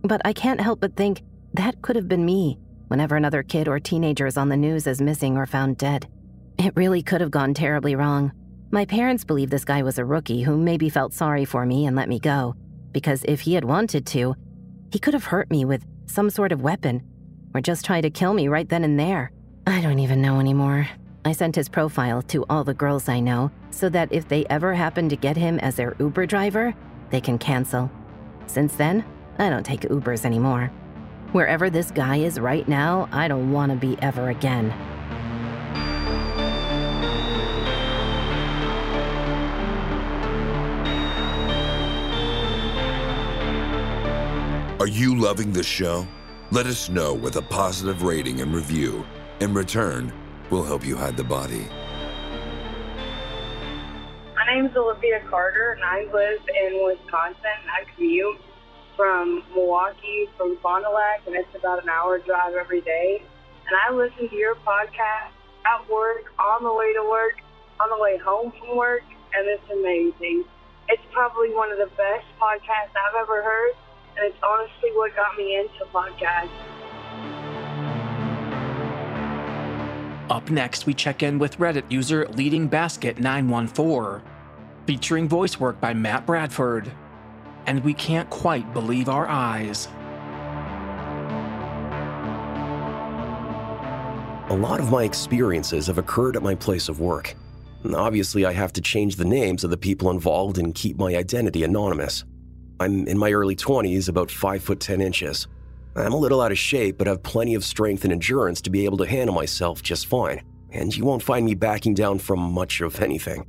But 0.00 0.22
I 0.24 0.32
can't 0.32 0.62
help 0.62 0.80
but 0.80 0.96
think 0.96 1.24
that 1.52 1.82
could 1.82 1.96
have 1.96 2.08
been 2.08 2.24
me 2.24 2.58
whenever 2.88 3.16
another 3.16 3.42
kid 3.42 3.68
or 3.68 3.78
teenager 3.78 4.26
is 4.26 4.38
on 4.38 4.48
the 4.48 4.56
news 4.56 4.86
as 4.86 5.02
missing 5.02 5.36
or 5.36 5.44
found 5.44 5.76
dead. 5.76 6.08
It 6.56 6.72
really 6.74 7.02
could 7.02 7.20
have 7.20 7.30
gone 7.30 7.52
terribly 7.52 7.96
wrong. 7.96 8.32
My 8.70 8.86
parents 8.86 9.24
believe 9.24 9.50
this 9.50 9.66
guy 9.66 9.82
was 9.82 9.98
a 9.98 10.06
rookie 10.06 10.40
who 10.40 10.56
maybe 10.56 10.88
felt 10.88 11.12
sorry 11.12 11.44
for 11.44 11.66
me 11.66 11.84
and 11.84 11.94
let 11.94 12.08
me 12.08 12.18
go, 12.18 12.56
because 12.92 13.26
if 13.28 13.42
he 13.42 13.52
had 13.52 13.66
wanted 13.66 14.06
to, 14.06 14.34
he 14.92 14.98
could 14.98 15.14
have 15.14 15.24
hurt 15.24 15.50
me 15.50 15.64
with 15.64 15.86
some 16.04 16.28
sort 16.28 16.52
of 16.52 16.60
weapon, 16.60 17.02
or 17.54 17.62
just 17.62 17.84
tried 17.84 18.02
to 18.02 18.10
kill 18.10 18.34
me 18.34 18.48
right 18.48 18.68
then 18.68 18.84
and 18.84 19.00
there. 19.00 19.32
I 19.66 19.80
don't 19.80 20.00
even 20.00 20.20
know 20.20 20.38
anymore. 20.38 20.86
I 21.24 21.32
sent 21.32 21.56
his 21.56 21.68
profile 21.68 22.20
to 22.22 22.44
all 22.50 22.62
the 22.62 22.74
girls 22.74 23.08
I 23.08 23.20
know 23.20 23.50
so 23.70 23.88
that 23.88 24.12
if 24.12 24.28
they 24.28 24.44
ever 24.46 24.74
happen 24.74 25.08
to 25.08 25.16
get 25.16 25.36
him 25.36 25.58
as 25.60 25.76
their 25.76 25.96
Uber 25.98 26.26
driver, 26.26 26.74
they 27.10 27.22
can 27.22 27.38
cancel. 27.38 27.90
Since 28.46 28.74
then, 28.74 29.02
I 29.38 29.48
don't 29.48 29.64
take 29.64 29.82
Ubers 29.82 30.26
anymore. 30.26 30.66
Wherever 31.32 31.70
this 31.70 31.90
guy 31.90 32.16
is 32.16 32.38
right 32.38 32.68
now, 32.68 33.08
I 33.12 33.28
don't 33.28 33.50
want 33.50 33.72
to 33.72 33.76
be 33.76 33.96
ever 34.02 34.28
again. 34.28 34.74
Are 44.82 44.88
you 44.88 45.14
loving 45.14 45.52
the 45.52 45.62
show? 45.62 46.08
Let 46.50 46.66
us 46.66 46.88
know 46.88 47.14
with 47.14 47.36
a 47.36 47.42
positive 47.42 48.02
rating 48.02 48.40
and 48.40 48.52
review. 48.52 49.06
In 49.38 49.54
return, 49.54 50.12
we'll 50.50 50.64
help 50.64 50.84
you 50.84 50.96
hide 50.96 51.16
the 51.16 51.22
body. 51.22 51.68
My 54.34 54.44
name 54.52 54.66
is 54.66 54.76
Olivia 54.76 55.22
Carter, 55.30 55.78
and 55.78 55.84
I 55.84 56.12
live 56.12 56.40
in 56.48 56.82
Wisconsin. 56.82 57.62
I 57.70 57.84
commute 57.94 58.40
from 58.96 59.44
Milwaukee, 59.54 60.28
from 60.36 60.58
Fond 60.58 60.84
du 60.84 60.90
Lac, 60.90 61.28
and 61.28 61.36
it's 61.36 61.54
about 61.54 61.80
an 61.80 61.88
hour 61.88 62.18
drive 62.18 62.54
every 62.54 62.80
day. 62.80 63.22
And 63.68 63.76
I 63.86 63.94
listen 63.94 64.28
to 64.30 64.34
your 64.34 64.56
podcast 64.66 65.30
at 65.64 65.88
work, 65.88 66.24
on 66.40 66.64
the 66.64 66.74
way 66.74 66.92
to 66.92 67.08
work, 67.08 67.40
on 67.78 67.88
the 67.88 68.02
way 68.02 68.18
home 68.18 68.52
from 68.58 68.76
work, 68.76 69.04
and 69.32 69.46
it's 69.46 69.70
amazing. 69.70 70.42
It's 70.88 71.02
probably 71.12 71.54
one 71.54 71.70
of 71.70 71.78
the 71.78 71.86
best 71.94 72.26
podcasts 72.40 72.90
I've 72.98 73.22
ever 73.22 73.44
heard 73.44 73.74
and 74.16 74.26
it's 74.26 74.38
honestly 74.42 74.90
what 74.92 75.14
got 75.16 75.36
me 75.36 75.56
into 75.56 75.84
podcasts. 75.92 76.50
Up 80.30 80.50
next, 80.50 80.86
we 80.86 80.94
check 80.94 81.22
in 81.22 81.38
with 81.38 81.58
Reddit 81.58 81.90
user 81.90 82.26
Leading 82.28 82.66
Basket 82.66 83.18
914, 83.20 84.26
featuring 84.86 85.28
voice 85.28 85.60
work 85.60 85.80
by 85.80 85.92
Matt 85.92 86.24
Bradford. 86.24 86.90
And 87.66 87.84
we 87.84 87.94
can't 87.94 88.28
quite 88.30 88.72
believe 88.72 89.08
our 89.08 89.28
eyes. 89.28 89.88
A 94.48 94.56
lot 94.56 94.80
of 94.80 94.90
my 94.90 95.04
experiences 95.04 95.86
have 95.86 95.98
occurred 95.98 96.36
at 96.36 96.42
my 96.42 96.54
place 96.54 96.88
of 96.88 96.98
work. 97.00 97.34
Obviously, 97.94 98.44
I 98.44 98.52
have 98.52 98.72
to 98.74 98.80
change 98.80 99.16
the 99.16 99.24
names 99.24 99.64
of 99.64 99.70
the 99.70 99.76
people 99.76 100.10
involved 100.10 100.58
and 100.58 100.74
keep 100.74 100.98
my 100.98 101.14
identity 101.14 101.62
anonymous. 101.62 102.24
I'm 102.80 103.06
in 103.06 103.18
my 103.18 103.32
early 103.32 103.56
20s, 103.56 104.08
about 104.08 104.30
5 104.30 104.62
foot 104.62 104.80
10 104.80 105.00
inches. 105.00 105.46
I'm 105.94 106.12
a 106.12 106.18
little 106.18 106.40
out 106.40 106.52
of 106.52 106.58
shape, 106.58 106.96
but 106.98 107.06
have 107.06 107.22
plenty 107.22 107.54
of 107.54 107.64
strength 107.64 108.04
and 108.04 108.12
endurance 108.12 108.62
to 108.62 108.70
be 108.70 108.84
able 108.84 108.98
to 108.98 109.06
handle 109.06 109.34
myself 109.34 109.82
just 109.82 110.06
fine, 110.06 110.42
and 110.70 110.96
you 110.96 111.04
won't 111.04 111.22
find 111.22 111.44
me 111.44 111.54
backing 111.54 111.94
down 111.94 112.18
from 112.18 112.40
much 112.40 112.80
of 112.80 113.00
anything. 113.00 113.46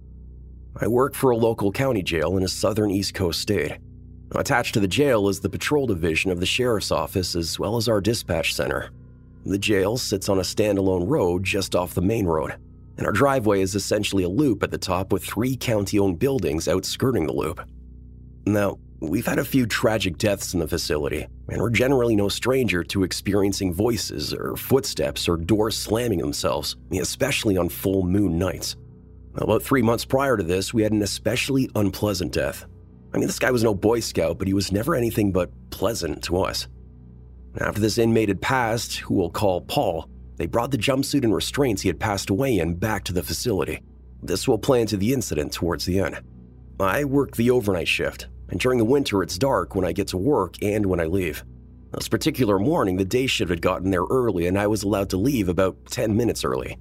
I 0.75 0.87
work 0.87 1.15
for 1.15 1.29
a 1.29 1.37
local 1.37 1.71
county 1.71 2.03
jail 2.03 2.35
in 2.35 2.43
a 2.43 2.47
southern 2.47 2.91
East 2.91 3.13
Coast 3.13 3.39
state. 3.39 3.77
Attached 4.31 4.73
to 4.73 4.79
the 4.79 4.87
jail 4.87 5.29
is 5.29 5.39
the 5.39 5.49
patrol 5.49 5.85
division 5.85 6.31
of 6.31 6.39
the 6.39 6.45
sheriff's 6.45 6.91
office 6.91 7.35
as 7.35 7.59
well 7.59 7.77
as 7.77 7.87
our 7.87 8.01
dispatch 8.01 8.55
center. 8.55 8.89
The 9.45 9.59
jail 9.59 9.97
sits 9.97 10.29
on 10.29 10.39
a 10.39 10.41
standalone 10.41 11.07
road 11.07 11.43
just 11.43 11.75
off 11.75 11.93
the 11.93 12.01
main 12.01 12.25
road, 12.25 12.55
and 12.97 13.05
our 13.05 13.13
driveway 13.13 13.61
is 13.61 13.75
essentially 13.75 14.23
a 14.23 14.29
loop 14.29 14.63
at 14.63 14.71
the 14.71 14.77
top 14.77 15.13
with 15.13 15.23
three 15.23 15.55
county 15.55 15.99
owned 15.99 16.19
buildings 16.19 16.67
outskirting 16.67 17.27
the 17.27 17.33
loop. 17.33 17.61
Now, 18.45 18.79
We've 19.03 19.25
had 19.25 19.37
a 19.37 19.43
few 19.43 19.65
tragic 19.65 20.17
deaths 20.17 20.53
in 20.53 20.61
the 20.61 20.67
facility, 20.67 21.27
and 21.49 21.61
we're 21.61 21.69
generally 21.71 22.15
no 22.15 22.29
stranger 22.29 22.85
to 22.85 23.03
experiencing 23.03 23.73
voices 23.73 24.33
or 24.33 24.55
footsteps 24.55 25.27
or 25.27 25.35
doors 25.35 25.77
slamming 25.77 26.19
themselves, 26.19 26.77
especially 26.89 27.57
on 27.57 27.67
full 27.67 28.03
moon 28.03 28.37
nights. 28.37 28.77
About 29.35 29.61
three 29.61 29.81
months 29.81 30.05
prior 30.05 30.37
to 30.37 30.43
this, 30.43 30.73
we 30.73 30.83
had 30.83 30.93
an 30.93 31.01
especially 31.01 31.69
unpleasant 31.75 32.31
death. 32.31 32.65
I 33.13 33.17
mean, 33.17 33.27
this 33.27 33.39
guy 33.39 33.51
was 33.51 33.61
no 33.61 33.75
Boy 33.75 33.99
Scout, 33.99 34.37
but 34.37 34.47
he 34.47 34.53
was 34.53 34.71
never 34.71 34.95
anything 34.95 35.33
but 35.33 35.51
pleasant 35.69 36.23
to 36.23 36.37
us. 36.37 36.69
After 37.59 37.81
this 37.81 37.97
inmate 37.97 38.29
had 38.29 38.41
passed, 38.41 38.99
who 38.99 39.15
we'll 39.15 39.29
call 39.29 39.59
Paul, 39.59 40.07
they 40.37 40.45
brought 40.45 40.71
the 40.71 40.77
jumpsuit 40.77 41.25
and 41.25 41.35
restraints 41.35 41.81
he 41.81 41.89
had 41.89 41.99
passed 41.99 42.29
away 42.29 42.57
in 42.57 42.75
back 42.75 43.03
to 43.03 43.13
the 43.13 43.21
facility. 43.21 43.81
This 44.23 44.47
will 44.47 44.57
play 44.57 44.79
into 44.79 44.95
the 44.95 45.11
incident 45.11 45.51
towards 45.51 45.83
the 45.83 45.99
end. 45.99 46.21
I 46.79 47.03
worked 47.03 47.35
the 47.35 47.51
overnight 47.51 47.87
shift, 47.89 48.27
and 48.53 48.59
during 48.59 48.77
the 48.77 48.85
winter, 48.85 49.23
it's 49.23 49.39
dark 49.39 49.73
when 49.73 49.83
I 49.83 49.93
get 49.93 50.09
to 50.09 50.17
work 50.17 50.61
and 50.61 50.85
when 50.85 50.99
I 50.99 51.05
leave. 51.05 51.43
This 51.91 52.07
particular 52.07 52.59
morning, 52.59 52.97
the 52.97 53.03
day 53.03 53.25
shift 53.25 53.49
had 53.49 53.63
gotten 53.63 53.89
there 53.89 54.05
early, 54.11 54.45
and 54.45 54.59
I 54.59 54.67
was 54.67 54.83
allowed 54.83 55.09
to 55.09 55.17
leave 55.17 55.49
about 55.49 55.87
10 55.87 56.15
minutes 56.15 56.43
early. 56.43 56.77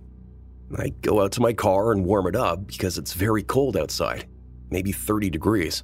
I 0.76 0.90
go 1.00 1.22
out 1.22 1.32
to 1.32 1.40
my 1.40 1.54
car 1.54 1.92
and 1.92 2.04
warm 2.04 2.26
it 2.26 2.36
up 2.36 2.66
because 2.66 2.98
it's 2.98 3.14
very 3.14 3.42
cold 3.42 3.74
outside, 3.74 4.28
maybe 4.68 4.92
30 4.92 5.30
degrees. 5.30 5.82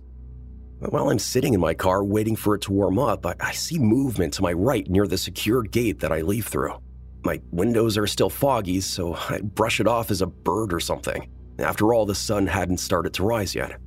While 0.80 1.08
I'm 1.08 1.18
sitting 1.18 1.54
in 1.54 1.60
my 1.60 1.72
car 1.72 2.04
waiting 2.04 2.36
for 2.36 2.54
it 2.54 2.60
to 2.62 2.72
warm 2.72 2.98
up, 2.98 3.24
I, 3.24 3.34
I 3.40 3.52
see 3.52 3.78
movement 3.78 4.34
to 4.34 4.42
my 4.42 4.52
right 4.52 4.86
near 4.90 5.06
the 5.06 5.16
secure 5.16 5.62
gate 5.62 6.00
that 6.00 6.12
I 6.12 6.20
leave 6.20 6.48
through. 6.48 6.74
My 7.24 7.40
windows 7.50 7.96
are 7.96 8.06
still 8.06 8.28
foggy, 8.28 8.82
so 8.82 9.14
I 9.14 9.40
brush 9.40 9.80
it 9.80 9.88
off 9.88 10.10
as 10.10 10.20
a 10.20 10.26
bird 10.26 10.74
or 10.74 10.80
something. 10.80 11.30
After 11.58 11.94
all, 11.94 12.04
the 12.04 12.14
sun 12.14 12.46
hadn't 12.46 12.76
started 12.76 13.14
to 13.14 13.24
rise 13.24 13.54
yet. 13.54 13.78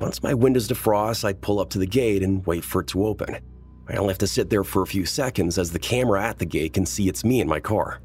Once 0.00 0.22
my 0.22 0.32
windows 0.32 0.68
defrost, 0.68 1.24
I 1.24 1.32
pull 1.32 1.58
up 1.58 1.70
to 1.70 1.78
the 1.78 1.86
gate 1.86 2.22
and 2.22 2.46
wait 2.46 2.64
for 2.64 2.82
it 2.82 2.86
to 2.88 3.04
open. 3.04 3.36
I 3.88 3.96
only 3.96 4.12
have 4.12 4.18
to 4.18 4.26
sit 4.26 4.48
there 4.50 4.64
for 4.64 4.82
a 4.82 4.86
few 4.86 5.04
seconds 5.04 5.58
as 5.58 5.72
the 5.72 5.78
camera 5.78 6.22
at 6.22 6.38
the 6.38 6.46
gate 6.46 6.74
can 6.74 6.86
see 6.86 7.08
it's 7.08 7.24
me 7.24 7.40
in 7.40 7.48
my 7.48 7.58
car. 7.58 8.00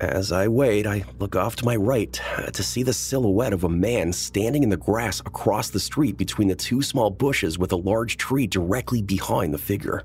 As 0.00 0.32
I 0.32 0.48
wait, 0.48 0.86
I 0.86 1.04
look 1.20 1.36
off 1.36 1.54
to 1.56 1.64
my 1.64 1.76
right 1.76 2.20
uh, 2.36 2.50
to 2.50 2.62
see 2.64 2.82
the 2.82 2.92
silhouette 2.92 3.52
of 3.52 3.62
a 3.62 3.68
man 3.68 4.12
standing 4.12 4.64
in 4.64 4.68
the 4.68 4.76
grass 4.76 5.20
across 5.20 5.70
the 5.70 5.78
street 5.78 6.16
between 6.16 6.48
the 6.48 6.56
two 6.56 6.82
small 6.82 7.10
bushes 7.10 7.58
with 7.58 7.70
a 7.70 7.76
large 7.76 8.16
tree 8.16 8.48
directly 8.48 9.02
behind 9.02 9.54
the 9.54 9.58
figure. 9.58 10.02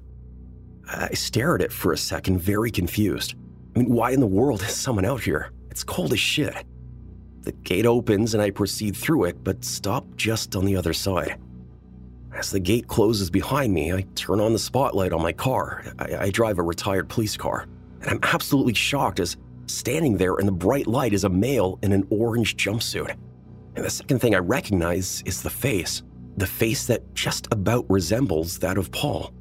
I 0.88 1.14
stare 1.14 1.56
at 1.56 1.62
it 1.62 1.72
for 1.72 1.92
a 1.92 1.98
second, 1.98 2.40
very 2.40 2.70
confused. 2.70 3.34
I 3.76 3.80
mean, 3.80 3.90
why 3.90 4.12
in 4.12 4.20
the 4.20 4.28
world 4.28 4.62
is 4.62 4.76
someone 4.76 5.06
out 5.06 5.22
here? 5.22 5.52
It's 5.72 5.84
cold 5.84 6.14
as 6.14 6.20
shit. 6.20 6.66
The 7.50 7.56
gate 7.64 7.88
opens 7.88 8.36
and 8.36 8.44
I 8.44 8.52
proceed 8.52 8.96
through 8.96 9.24
it, 9.24 9.44
but 9.44 9.66
stop 9.66 10.06
just 10.16 10.56
on 10.56 10.66
the 10.66 10.76
other 10.76 10.94
side. 10.94 11.40
As 12.32 12.52
the 12.52 12.60
gate 12.60 12.88
closes 12.88 13.32
behind 13.32 13.74
me, 13.74 13.92
I 13.92 14.06
turn 14.14 14.40
on 14.40 14.54
the 14.54 14.60
spotlight 14.60 15.14
on 15.14 15.24
my 15.24 15.34
car. 15.34 15.84
I, 15.98 16.16
I 16.26 16.30
drive 16.30 16.60
a 16.60 16.62
retired 16.62 17.10
police 17.10 17.36
car, 17.36 17.66
and 18.02 18.12
I'm 18.12 18.20
absolutely 18.22 18.76
shocked 18.76 19.20
as 19.20 19.36
standing 19.66 20.16
there 20.16 20.38
in 20.38 20.46
the 20.46 20.52
bright 20.52 20.86
light 20.86 21.12
is 21.12 21.24
a 21.24 21.30
male 21.30 21.80
in 21.82 21.92
an 21.92 22.06
orange 22.12 22.56
jumpsuit. 22.56 23.18
And 23.76 23.84
the 23.84 23.90
second 23.90 24.20
thing 24.20 24.36
I 24.36 24.40
recognize 24.40 25.24
is 25.26 25.42
the 25.42 25.50
face, 25.50 26.04
the 26.38 26.46
face 26.46 26.86
that 26.86 27.16
just 27.16 27.48
about 27.52 27.84
resembles 27.90 28.60
that 28.60 28.78
of 28.78 28.92
Paul. 28.92 29.34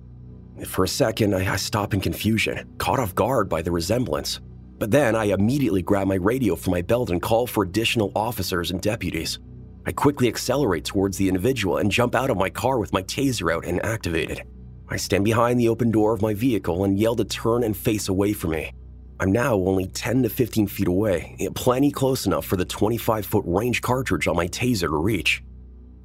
For 0.65 0.83
a 0.83 0.89
second, 0.89 1.35
I, 1.35 1.53
I 1.53 1.57
stop 1.57 1.93
in 1.93 2.01
confusion, 2.01 2.67
caught 2.79 3.01
off 3.01 3.15
guard 3.15 3.51
by 3.51 3.61
the 3.61 3.71
resemblance. 3.71 4.41
But 4.79 4.91
then 4.93 5.17
I 5.17 5.25
immediately 5.25 5.83
grab 5.83 6.07
my 6.07 6.15
radio 6.15 6.55
from 6.55 6.71
my 6.71 6.83
belt 6.83 7.11
and 7.11 7.21
call 7.21 7.47
for 7.47 7.65
additional 7.65 8.13
officers 8.15 8.71
and 8.71 8.81
deputies. 8.81 9.39
I 9.87 9.93
quickly 9.93 10.29
accelerate 10.29 10.85
towards 10.85 11.17
the 11.17 11.29
individual 11.29 11.79
and 11.79 11.91
jump 11.91 12.15
out 12.15 12.31
of 12.31 12.37
my 12.37 12.51
car 12.51 12.79
with 12.79 12.93
my 12.93 13.03
taser 13.03 13.53
out 13.53 13.65
and 13.65 13.85
activated. 13.85 14.43
I 14.89 14.97
stand 14.97 15.25
behind 15.25 15.59
the 15.59 15.69
open 15.69 15.91
door 15.91 16.13
of 16.13 16.23
my 16.23 16.35
vehicle 16.35 16.85
and 16.85 16.99
yell 16.99 17.17
to 17.17 17.25
turn 17.25 17.65
and 17.65 17.77
face 17.77 18.09
away 18.09 18.33
from 18.33 18.51
me. 18.51 18.73
I'm 19.21 19.33
now 19.33 19.55
only 19.55 19.87
10 19.87 20.23
to 20.23 20.29
15 20.29 20.69
feet 20.69 20.87
away, 20.87 21.37
plenty 21.55 21.91
close 21.91 22.27
enough 22.27 22.47
for 22.47 22.57
the 22.57 22.65
25 22.65 23.27
foot 23.27 23.45
range 23.47 23.83
cartridge 23.83 24.29
on 24.29 24.37
my 24.37 24.47
taser 24.47 24.89
to 24.89 24.97
reach. 24.97 25.43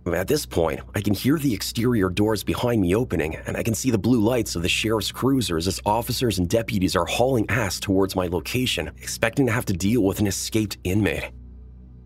At 0.06 0.28
this 0.28 0.46
point, 0.46 0.82
I 0.96 1.02
can 1.02 1.14
hear 1.14 1.38
the 1.38 1.54
exterior 1.54 2.10
doors 2.10 2.44
behind 2.44 2.82
me 2.82 2.94
opening, 2.94 3.38
and 3.48 3.56
I 3.56 3.64
can 3.64 3.74
see 3.74 3.90
the 3.90 3.98
blue 3.98 4.20
lights 4.20 4.56
of 4.56 4.62
the 4.62 4.70
sheriff's 4.70 5.14
cruisers 5.14 5.66
as 5.66 5.80
officers 5.86 6.40
and 6.40 6.50
deputies 6.50 6.96
are 6.96 7.06
hauling 7.06 7.50
ass 7.50 7.80
towards 7.80 8.16
my 8.16 8.28
location, 8.28 8.92
expecting 9.02 9.46
to 9.46 9.52
have 9.54 9.66
to 9.66 9.74
deal 9.74 10.04
with 10.04 10.20
an 10.20 10.28
escaped 10.28 10.78
inmate. 10.84 11.32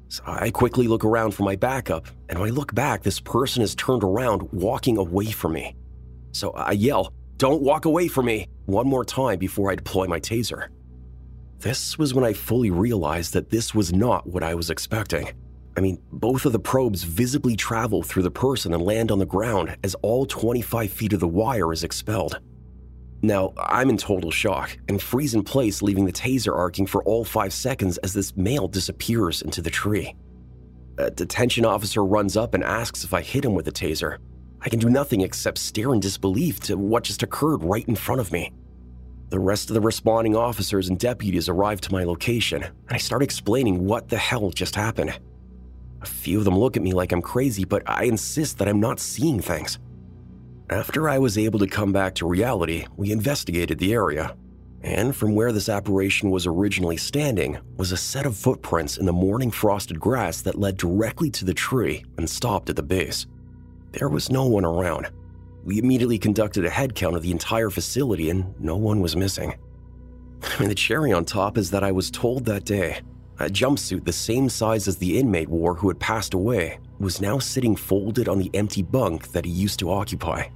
So 0.10 0.24
I 0.28 0.52
quickly 0.52 0.88
look 0.88 1.04
around 1.04 1.32
for 1.32 1.44
my 1.44 1.56
backup, 1.56 2.06
and 2.30 2.38
when 2.38 2.50
I 2.50 2.54
look 2.54 2.74
back, 2.74 3.02
this 3.02 3.20
person 3.20 3.64
is 3.64 3.74
turned 3.74 4.04
around, 4.04 4.44
walking 4.54 4.98
away 4.98 5.32
from 5.32 5.54
me. 5.54 5.76
So 6.34 6.52
I 6.52 6.74
yell, 6.74 7.14
Don't 7.38 7.64
walk 7.64 7.86
away 7.86 8.08
from 8.08 8.28
me, 8.28 8.48
one 8.68 8.88
more 8.88 9.06
time 9.06 9.40
before 9.40 9.72
I 9.72 9.76
deploy 9.76 10.06
my 10.06 10.20
taser. 10.20 10.68
This 11.60 11.98
was 11.98 12.14
when 12.14 12.24
I 12.24 12.34
fully 12.34 12.70
realized 12.70 13.34
that 13.34 13.50
this 13.50 13.74
was 13.74 13.92
not 13.92 14.28
what 14.28 14.44
I 14.44 14.54
was 14.54 14.70
expecting. 14.70 15.32
I 15.78 15.80
mean, 15.80 16.02
both 16.12 16.46
of 16.46 16.54
the 16.54 16.60
probes 16.60 17.04
visibly 17.04 17.56
travel 17.56 18.02
through 18.02 18.24
the 18.24 18.32
person 18.32 18.74
and 18.74 18.82
land 18.82 19.12
on 19.12 19.20
the 19.20 19.28
ground 19.28 19.78
as 19.84 19.94
all 20.02 20.26
25 20.26 20.92
feet 20.92 21.14
of 21.14 21.20
the 21.20 21.28
wire 21.28 21.72
is 21.72 21.84
expelled. 21.84 22.40
Now, 23.22 23.54
I'm 23.58 23.92
in 23.92 23.98
total 23.98 24.32
shock 24.32 24.76
and 24.90 25.00
freeze 25.00 25.36
in 25.36 25.44
place, 25.44 25.84
leaving 25.84 26.06
the 26.06 26.12
taser 26.12 26.56
arcing 26.56 26.88
for 26.88 27.04
all 27.04 27.24
five 27.24 27.54
seconds 27.54 28.00
as 28.00 28.14
this 28.14 28.36
male 28.36 28.68
disappears 28.68 29.44
into 29.44 29.62
the 29.62 29.70
tree. 29.70 30.16
A 30.98 31.12
detention 31.12 31.64
officer 31.64 32.04
runs 32.04 32.36
up 32.36 32.56
and 32.56 32.64
asks 32.64 33.04
if 33.04 33.14
I 33.14 33.22
hit 33.22 33.46
him 33.46 33.54
with 33.54 33.66
the 33.66 33.72
taser. 33.72 34.18
I 34.62 34.70
can 34.70 34.80
do 34.80 34.90
nothing 34.90 35.22
except 35.22 35.60
stare 35.60 35.94
in 35.94 36.00
disbelief 36.00 36.60
to 36.62 36.76
what 36.76 37.04
just 37.04 37.22
occurred 37.22 37.64
right 37.64 37.88
in 37.88 37.96
front 37.96 38.20
of 38.20 38.32
me. 38.32 38.52
The 39.30 39.40
rest 39.40 39.70
of 39.70 39.76
the 39.76 39.82
responding 39.82 40.36
officers 40.36 40.90
and 40.90 40.98
deputies 40.98 41.50
arrive 41.50 41.82
to 41.82 41.92
my 41.92 42.04
location, 42.04 42.64
and 42.64 42.74
I 42.90 42.98
start 42.98 43.22
explaining 43.22 43.86
what 43.86 44.10
the 44.10 44.18
hell 44.18 44.50
just 44.50 44.76
happened. 44.76 45.20
A 46.02 46.06
few 46.06 46.40
of 46.40 46.46
them 46.46 46.58
look 46.58 46.78
at 46.78 46.84
me 46.84 46.94
like 46.94 47.12
I'm 47.12 47.22
crazy, 47.22 47.66
but 47.66 47.84
I 47.88 48.04
insist 48.04 48.58
that 48.58 48.68
I'm 48.68 48.80
not 48.80 49.00
seeing 49.00 49.40
things. 49.40 49.80
After 50.70 51.08
I 51.08 51.18
was 51.18 51.38
able 51.38 51.60
to 51.60 51.68
come 51.68 51.94
back 51.94 52.16
to 52.16 52.28
reality, 52.28 52.86
we 52.98 53.12
investigated 53.12 53.80
the 53.80 53.94
area. 53.94 54.36
And 54.82 55.16
from 55.16 55.34
where 55.34 55.52
this 55.52 55.70
apparition 55.70 56.30
was 56.30 56.46
originally 56.46 56.98
standing 56.98 57.58
was 57.78 57.92
a 57.92 57.98
set 57.98 58.26
of 58.26 58.38
footprints 58.38 58.98
in 58.98 59.06
the 59.06 59.14
morning 59.14 59.50
frosted 59.50 60.00
grass 60.00 60.42
that 60.42 60.60
led 60.60 60.78
directly 60.78 61.32
to 61.32 61.46
the 61.46 61.54
tree 61.54 62.06
and 62.18 62.30
stopped 62.30 62.70
at 62.70 62.76
the 62.76 62.84
base. 62.84 63.26
There 63.94 64.10
was 64.10 64.30
no 64.30 64.46
one 64.46 64.66
around. 64.66 65.10
We 65.64 65.80
immediately 65.80 66.20
conducted 66.20 66.66
a 66.66 66.70
head 66.70 66.96
count 66.96 67.16
of 67.16 67.24
the 67.24 67.32
entire 67.32 67.70
facility 67.70 68.30
and 68.30 68.54
no 68.60 68.78
one 68.78 69.02
was 69.02 69.16
missing. 69.16 69.58
I 70.44 70.60
mean, 70.60 70.70
the 70.70 70.76
cherry 70.76 71.12
on 71.12 71.26
top 71.26 71.58
is 71.58 71.72
that 71.72 71.84
I 71.84 71.92
was 71.92 72.12
told 72.12 72.46
that 72.46 72.66
day 72.66 73.02
a 73.40 73.50
jumpsuit 73.50 74.04
the 74.04 74.12
same 74.12 74.50
size 74.50 74.88
as 74.88 74.98
the 74.98 75.20
inmate 75.20 75.50
wore 75.50 75.76
who 75.76 75.88
had 75.88 76.00
passed 76.00 76.34
away 76.34 76.80
was 77.00 77.22
now 77.22 77.38
sitting 77.38 77.76
folded 77.76 78.28
on 78.28 78.40
the 78.40 78.50
empty 78.54 78.82
bunk 78.82 79.32
that 79.32 79.46
he 79.46 79.52
used 79.52 79.80
to 79.80 79.92
occupy. 79.92 80.48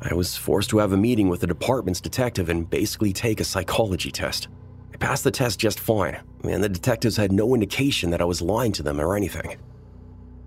I 0.00 0.14
was 0.14 0.34
forced 0.36 0.70
to 0.70 0.78
have 0.78 0.92
a 0.92 0.96
meeting 0.96 1.28
with 1.28 1.40
the 1.40 1.46
department's 1.46 2.00
detective 2.00 2.48
and 2.48 2.68
basically 2.68 3.12
take 3.12 3.38
a 3.38 3.44
psychology 3.44 4.10
test. 4.10 4.48
I 4.94 4.96
passed 4.96 5.24
the 5.24 5.30
test 5.30 5.58
just 5.58 5.78
fine, 5.78 6.18
and 6.42 6.64
the 6.64 6.70
detectives 6.70 7.18
had 7.18 7.32
no 7.32 7.54
indication 7.54 8.10
that 8.10 8.22
I 8.22 8.24
was 8.24 8.40
lying 8.40 8.72
to 8.72 8.82
them 8.82 8.98
or 8.98 9.14
anything. 9.14 9.58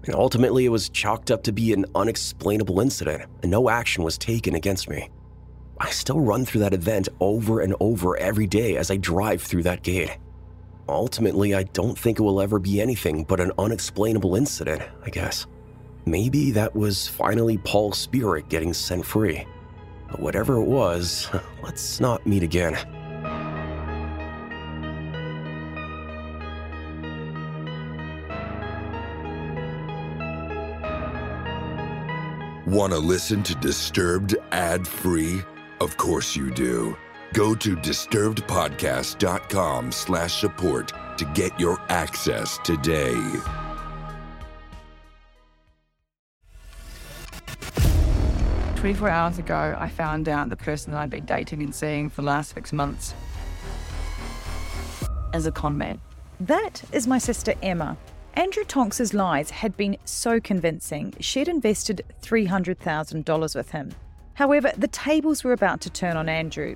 And 0.06 0.16
ultimately, 0.16 0.66
it 0.66 0.70
was 0.70 0.90
chalked 0.90 1.30
up 1.30 1.44
to 1.44 1.52
be 1.52 1.72
an 1.72 1.86
unexplainable 1.94 2.80
incident, 2.80 3.30
and 3.44 3.52
no 3.52 3.70
action 3.70 4.04
was 4.04 4.18
taken 4.18 4.56
against 4.56 4.90
me. 4.90 5.10
I 5.80 5.92
still 5.92 6.20
run 6.20 6.46
through 6.46 6.62
that 6.62 6.74
event 6.74 7.10
over 7.20 7.62
and 7.62 7.76
over 7.80 8.18
every 8.18 8.48
day 8.48 8.76
as 8.78 8.90
I 8.90 8.98
drive 8.98 9.44
through 9.44 9.64
that 9.64 9.84
gate. 9.84 10.18
Ultimately, 10.90 11.56
I 11.56 11.64
don't 11.64 11.98
think 11.98 12.20
it 12.20 12.24
will 12.24 12.42
ever 12.42 12.60
be 12.60 12.82
anything 12.82 13.24
but 13.24 13.40
an 13.40 13.52
unexplainable 13.58 14.36
incident, 14.36 14.82
I 15.06 15.10
guess. 15.10 15.48
Maybe 16.06 16.52
that 16.52 16.76
was 16.76 17.08
finally 17.08 17.58
Paul's 17.60 17.98
spirit 17.98 18.50
getting 18.50 18.74
sent 18.74 19.06
free. 19.06 19.46
But 20.10 20.20
whatever 20.20 20.58
it 20.58 20.66
was, 20.66 21.30
let's 21.64 22.00
not 22.00 22.28
meet 22.28 22.44
again. 22.44 22.78
Want 32.66 32.92
to 32.92 33.00
listen 33.00 33.44
to 33.44 33.56
Disturbed 33.56 34.36
ad 34.52 34.88
free? 34.88 35.44
Of 35.80 35.96
course 35.96 36.36
you 36.36 36.50
do. 36.50 36.98
Go 37.34 37.56
to 37.56 37.76
disturbedpodcast.com 37.76 39.92
slash 39.92 40.40
support 40.40 40.94
to 41.18 41.26
get 41.34 41.60
your 41.60 41.82
access 41.90 42.60
today. 42.64 43.20
Twenty-four 48.76 49.10
hours 49.10 49.40
ago, 49.40 49.76
I 49.80 49.90
found 49.90 50.30
out 50.30 50.50
the 50.50 50.56
person 50.56 50.92
that 50.92 51.00
I'd 51.00 51.10
been 51.10 51.26
dating 51.26 51.64
and 51.64 51.74
seeing 51.74 52.10
for 52.10 52.22
the 52.22 52.28
last 52.28 52.54
six 52.54 52.72
months 52.72 53.16
is 55.34 55.48
a 55.48 55.52
con 55.52 55.78
man. 55.78 56.00
That 56.40 56.84
is 56.92 57.08
my 57.08 57.18
sister 57.18 57.56
Emma. 57.64 57.98
Andrew 58.36 58.64
Tonks's 58.64 59.14
lies 59.14 59.50
had 59.50 59.76
been 59.78 59.98
so 60.06 60.40
convincing, 60.40 61.14
she'd 61.20 61.48
invested 61.48 62.04
$300,000 62.22 63.56
with 63.56 63.72
him. 63.72 63.92
However, 64.34 64.72
the 64.78 64.88
tables 64.88 65.44
were 65.44 65.54
about 65.54 65.82
to 65.82 65.90
turn 65.90 66.18
on 66.18 66.28
Andrew. 66.28 66.76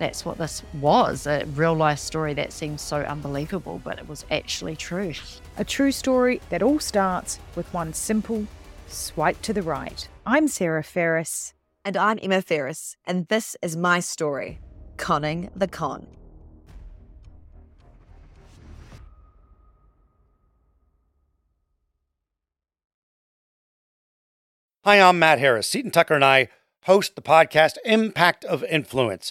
That's 0.00 0.24
what 0.24 0.38
this 0.38 0.62
was 0.80 1.26
a 1.26 1.44
real 1.54 1.74
life 1.74 1.98
story 1.98 2.32
that 2.32 2.54
seems 2.54 2.80
so 2.80 3.02
unbelievable, 3.02 3.82
but 3.84 3.98
it 3.98 4.08
was 4.08 4.24
actually 4.30 4.74
true. 4.74 5.12
A 5.58 5.64
true 5.64 5.92
story 5.92 6.40
that 6.48 6.62
all 6.62 6.80
starts 6.80 7.38
with 7.54 7.70
one 7.74 7.92
simple 7.92 8.46
swipe 8.88 9.42
to 9.42 9.52
the 9.52 9.60
right. 9.60 10.08
I'm 10.24 10.48
Sarah 10.48 10.82
Ferris. 10.82 11.52
And 11.84 11.98
I'm 11.98 12.18
Emma 12.22 12.40
Ferris, 12.40 12.96
and 13.06 13.28
this 13.28 13.56
is 13.60 13.76
my 13.76 14.00
story 14.00 14.58
Conning 14.96 15.50
the 15.54 15.68
Con. 15.68 16.06
Hi, 24.84 24.98
I'm 24.98 25.18
Matt 25.18 25.40
Harris. 25.40 25.68
Seton 25.68 25.90
Tucker 25.90 26.14
and 26.14 26.24
I 26.24 26.48
host 26.84 27.16
the 27.16 27.22
podcast 27.22 27.74
Impact 27.84 28.46
of 28.46 28.64
Influence, 28.64 29.30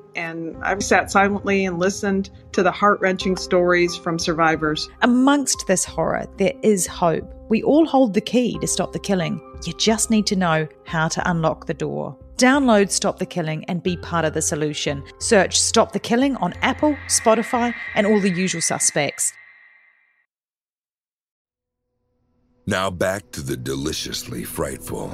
and 0.15 0.55
I've 0.63 0.83
sat 0.83 1.11
silently 1.11 1.65
and 1.65 1.79
listened 1.79 2.29
to 2.53 2.63
the 2.63 2.71
heart 2.71 2.99
wrenching 3.01 3.37
stories 3.37 3.95
from 3.95 4.19
survivors. 4.19 4.89
Amongst 5.01 5.67
this 5.67 5.85
horror, 5.85 6.25
there 6.37 6.53
is 6.63 6.87
hope. 6.87 7.33
We 7.49 7.63
all 7.63 7.85
hold 7.85 8.13
the 8.13 8.21
key 8.21 8.57
to 8.59 8.67
stop 8.67 8.93
the 8.93 8.99
killing. 8.99 9.41
You 9.65 9.73
just 9.73 10.09
need 10.09 10.25
to 10.27 10.35
know 10.35 10.67
how 10.85 11.07
to 11.09 11.29
unlock 11.29 11.67
the 11.67 11.73
door. 11.73 12.17
Download 12.37 12.89
Stop 12.89 13.19
the 13.19 13.25
Killing 13.27 13.63
and 13.65 13.83
be 13.83 13.95
part 13.97 14.25
of 14.25 14.33
the 14.33 14.41
solution. 14.41 15.03
Search 15.19 15.59
Stop 15.59 15.91
the 15.91 15.99
Killing 15.99 16.35
on 16.37 16.53
Apple, 16.63 16.97
Spotify, 17.05 17.71
and 17.93 18.07
all 18.07 18.19
the 18.19 18.31
usual 18.31 18.61
suspects. 18.61 19.31
Now 22.65 22.89
back 22.89 23.31
to 23.33 23.41
the 23.41 23.57
deliciously 23.57 24.43
frightful. 24.43 25.11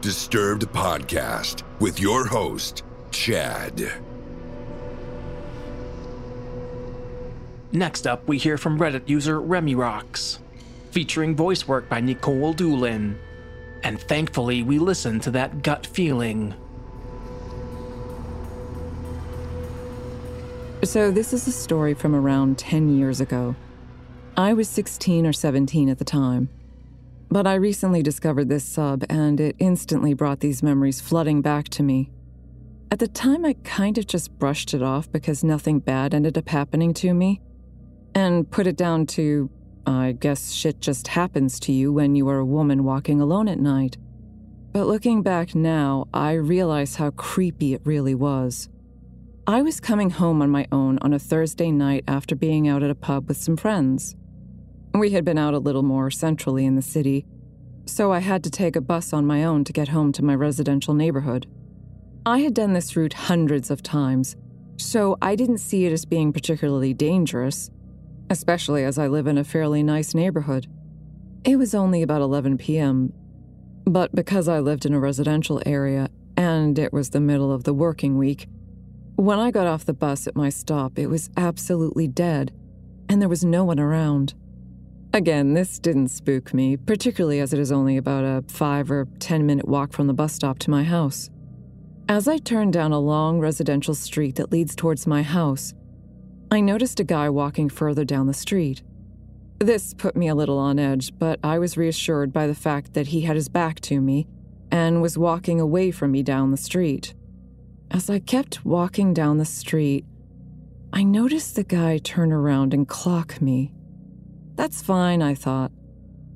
Disturbed 0.00 0.62
Podcast 0.66 1.64
with 1.80 1.98
your 1.98 2.24
host, 2.24 2.84
Chad. 3.10 3.92
Next 7.72 8.06
up, 8.06 8.28
we 8.28 8.38
hear 8.38 8.56
from 8.56 8.78
Reddit 8.78 9.08
user 9.08 9.40
Remy 9.40 9.74
Rocks, 9.74 10.38
featuring 10.92 11.34
voice 11.34 11.66
work 11.66 11.88
by 11.88 12.00
Nicole 12.00 12.52
Doolin. 12.52 13.18
And 13.82 14.00
thankfully, 14.00 14.62
we 14.62 14.78
listen 14.78 15.18
to 15.18 15.32
that 15.32 15.64
gut 15.64 15.84
feeling. 15.84 16.54
So, 20.84 21.10
this 21.10 21.32
is 21.32 21.48
a 21.48 21.52
story 21.52 21.94
from 21.94 22.14
around 22.14 22.56
10 22.56 22.96
years 22.96 23.20
ago. 23.20 23.56
I 24.36 24.52
was 24.52 24.68
16 24.68 25.26
or 25.26 25.32
17 25.32 25.88
at 25.88 25.98
the 25.98 26.04
time. 26.04 26.50
But 27.30 27.46
I 27.46 27.54
recently 27.54 28.02
discovered 28.02 28.48
this 28.48 28.64
sub, 28.64 29.04
and 29.08 29.38
it 29.38 29.56
instantly 29.58 30.14
brought 30.14 30.40
these 30.40 30.62
memories 30.62 31.00
flooding 31.00 31.42
back 31.42 31.68
to 31.70 31.82
me. 31.82 32.10
At 32.90 33.00
the 33.00 33.08
time, 33.08 33.44
I 33.44 33.52
kind 33.64 33.98
of 33.98 34.06
just 34.06 34.38
brushed 34.38 34.72
it 34.72 34.82
off 34.82 35.12
because 35.12 35.44
nothing 35.44 35.80
bad 35.80 36.14
ended 36.14 36.38
up 36.38 36.48
happening 36.48 36.94
to 36.94 37.12
me, 37.12 37.42
and 38.14 38.50
put 38.50 38.66
it 38.66 38.76
down 38.76 39.06
to 39.06 39.50
I 39.88 40.12
guess 40.12 40.52
shit 40.52 40.80
just 40.80 41.08
happens 41.08 41.58
to 41.60 41.72
you 41.72 41.90
when 41.90 42.14
you 42.14 42.28
are 42.28 42.38
a 42.38 42.44
woman 42.44 42.84
walking 42.84 43.22
alone 43.22 43.48
at 43.48 43.58
night. 43.58 43.96
But 44.72 44.86
looking 44.86 45.22
back 45.22 45.54
now, 45.54 46.08
I 46.12 46.32
realize 46.32 46.96
how 46.96 47.10
creepy 47.12 47.72
it 47.72 47.80
really 47.84 48.14
was. 48.14 48.68
I 49.46 49.62
was 49.62 49.80
coming 49.80 50.10
home 50.10 50.42
on 50.42 50.50
my 50.50 50.66
own 50.70 50.98
on 51.00 51.14
a 51.14 51.18
Thursday 51.18 51.70
night 51.72 52.04
after 52.06 52.36
being 52.36 52.68
out 52.68 52.82
at 52.82 52.90
a 52.90 52.94
pub 52.94 53.28
with 53.28 53.38
some 53.38 53.56
friends. 53.56 54.14
We 54.98 55.10
had 55.10 55.24
been 55.24 55.38
out 55.38 55.54
a 55.54 55.60
little 55.60 55.84
more 55.84 56.10
centrally 56.10 56.66
in 56.66 56.74
the 56.74 56.82
city, 56.82 57.24
so 57.86 58.12
I 58.12 58.18
had 58.18 58.42
to 58.42 58.50
take 58.50 58.74
a 58.74 58.80
bus 58.80 59.12
on 59.12 59.26
my 59.26 59.44
own 59.44 59.62
to 59.64 59.72
get 59.72 59.88
home 59.88 60.10
to 60.12 60.24
my 60.24 60.34
residential 60.34 60.92
neighborhood. 60.92 61.46
I 62.26 62.38
had 62.38 62.52
done 62.52 62.72
this 62.72 62.96
route 62.96 63.12
hundreds 63.12 63.70
of 63.70 63.80
times, 63.80 64.34
so 64.76 65.16
I 65.22 65.36
didn't 65.36 65.58
see 65.58 65.86
it 65.86 65.92
as 65.92 66.04
being 66.04 66.32
particularly 66.32 66.94
dangerous, 66.94 67.70
especially 68.28 68.82
as 68.82 68.98
I 68.98 69.06
live 69.06 69.28
in 69.28 69.38
a 69.38 69.44
fairly 69.44 69.84
nice 69.84 70.14
neighborhood. 70.14 70.66
It 71.44 71.56
was 71.56 71.76
only 71.76 72.02
about 72.02 72.20
11 72.20 72.58
p.m., 72.58 73.12
but 73.84 74.12
because 74.14 74.48
I 74.48 74.58
lived 74.58 74.84
in 74.84 74.94
a 74.94 75.00
residential 75.00 75.62
area 75.64 76.10
and 76.36 76.76
it 76.76 76.92
was 76.92 77.10
the 77.10 77.20
middle 77.20 77.52
of 77.52 77.62
the 77.62 77.72
working 77.72 78.18
week, 78.18 78.48
when 79.14 79.38
I 79.38 79.52
got 79.52 79.68
off 79.68 79.84
the 79.84 79.94
bus 79.94 80.26
at 80.26 80.34
my 80.34 80.48
stop, 80.48 80.98
it 80.98 81.06
was 81.06 81.30
absolutely 81.36 82.08
dead, 82.08 82.52
and 83.08 83.22
there 83.22 83.28
was 83.28 83.44
no 83.44 83.64
one 83.64 83.78
around. 83.78 84.34
Again, 85.14 85.54
this 85.54 85.78
didn't 85.78 86.08
spook 86.08 86.52
me, 86.52 86.76
particularly 86.76 87.40
as 87.40 87.52
it 87.52 87.58
is 87.58 87.72
only 87.72 87.96
about 87.96 88.24
a 88.24 88.44
five 88.48 88.90
or 88.90 89.06
ten 89.18 89.46
minute 89.46 89.66
walk 89.66 89.92
from 89.92 90.06
the 90.06 90.12
bus 90.12 90.34
stop 90.34 90.58
to 90.60 90.70
my 90.70 90.84
house. 90.84 91.30
As 92.08 92.28
I 92.28 92.38
turned 92.38 92.72
down 92.72 92.92
a 92.92 92.98
long 92.98 93.38
residential 93.38 93.94
street 93.94 94.36
that 94.36 94.52
leads 94.52 94.74
towards 94.74 95.06
my 95.06 95.22
house, 95.22 95.74
I 96.50 96.60
noticed 96.60 97.00
a 97.00 97.04
guy 97.04 97.28
walking 97.30 97.68
further 97.68 98.04
down 98.04 98.26
the 98.26 98.34
street. 98.34 98.82
This 99.58 99.92
put 99.94 100.16
me 100.16 100.28
a 100.28 100.34
little 100.34 100.58
on 100.58 100.78
edge, 100.78 101.12
but 101.18 101.40
I 101.42 101.58
was 101.58 101.76
reassured 101.76 102.32
by 102.32 102.46
the 102.46 102.54
fact 102.54 102.94
that 102.94 103.08
he 103.08 103.22
had 103.22 103.36
his 103.36 103.48
back 103.48 103.80
to 103.80 104.00
me 104.00 104.26
and 104.70 105.02
was 105.02 105.18
walking 105.18 105.60
away 105.60 105.90
from 105.90 106.12
me 106.12 106.22
down 106.22 106.50
the 106.50 106.56
street. 106.56 107.14
As 107.90 108.08
I 108.08 108.18
kept 108.18 108.64
walking 108.64 109.14
down 109.14 109.38
the 109.38 109.44
street, 109.44 110.04
I 110.92 111.02
noticed 111.02 111.56
the 111.56 111.64
guy 111.64 111.98
turn 111.98 112.32
around 112.32 112.72
and 112.72 112.86
clock 112.86 113.40
me. 113.40 113.72
That's 114.58 114.82
fine, 114.82 115.22
I 115.22 115.36
thought. 115.36 115.70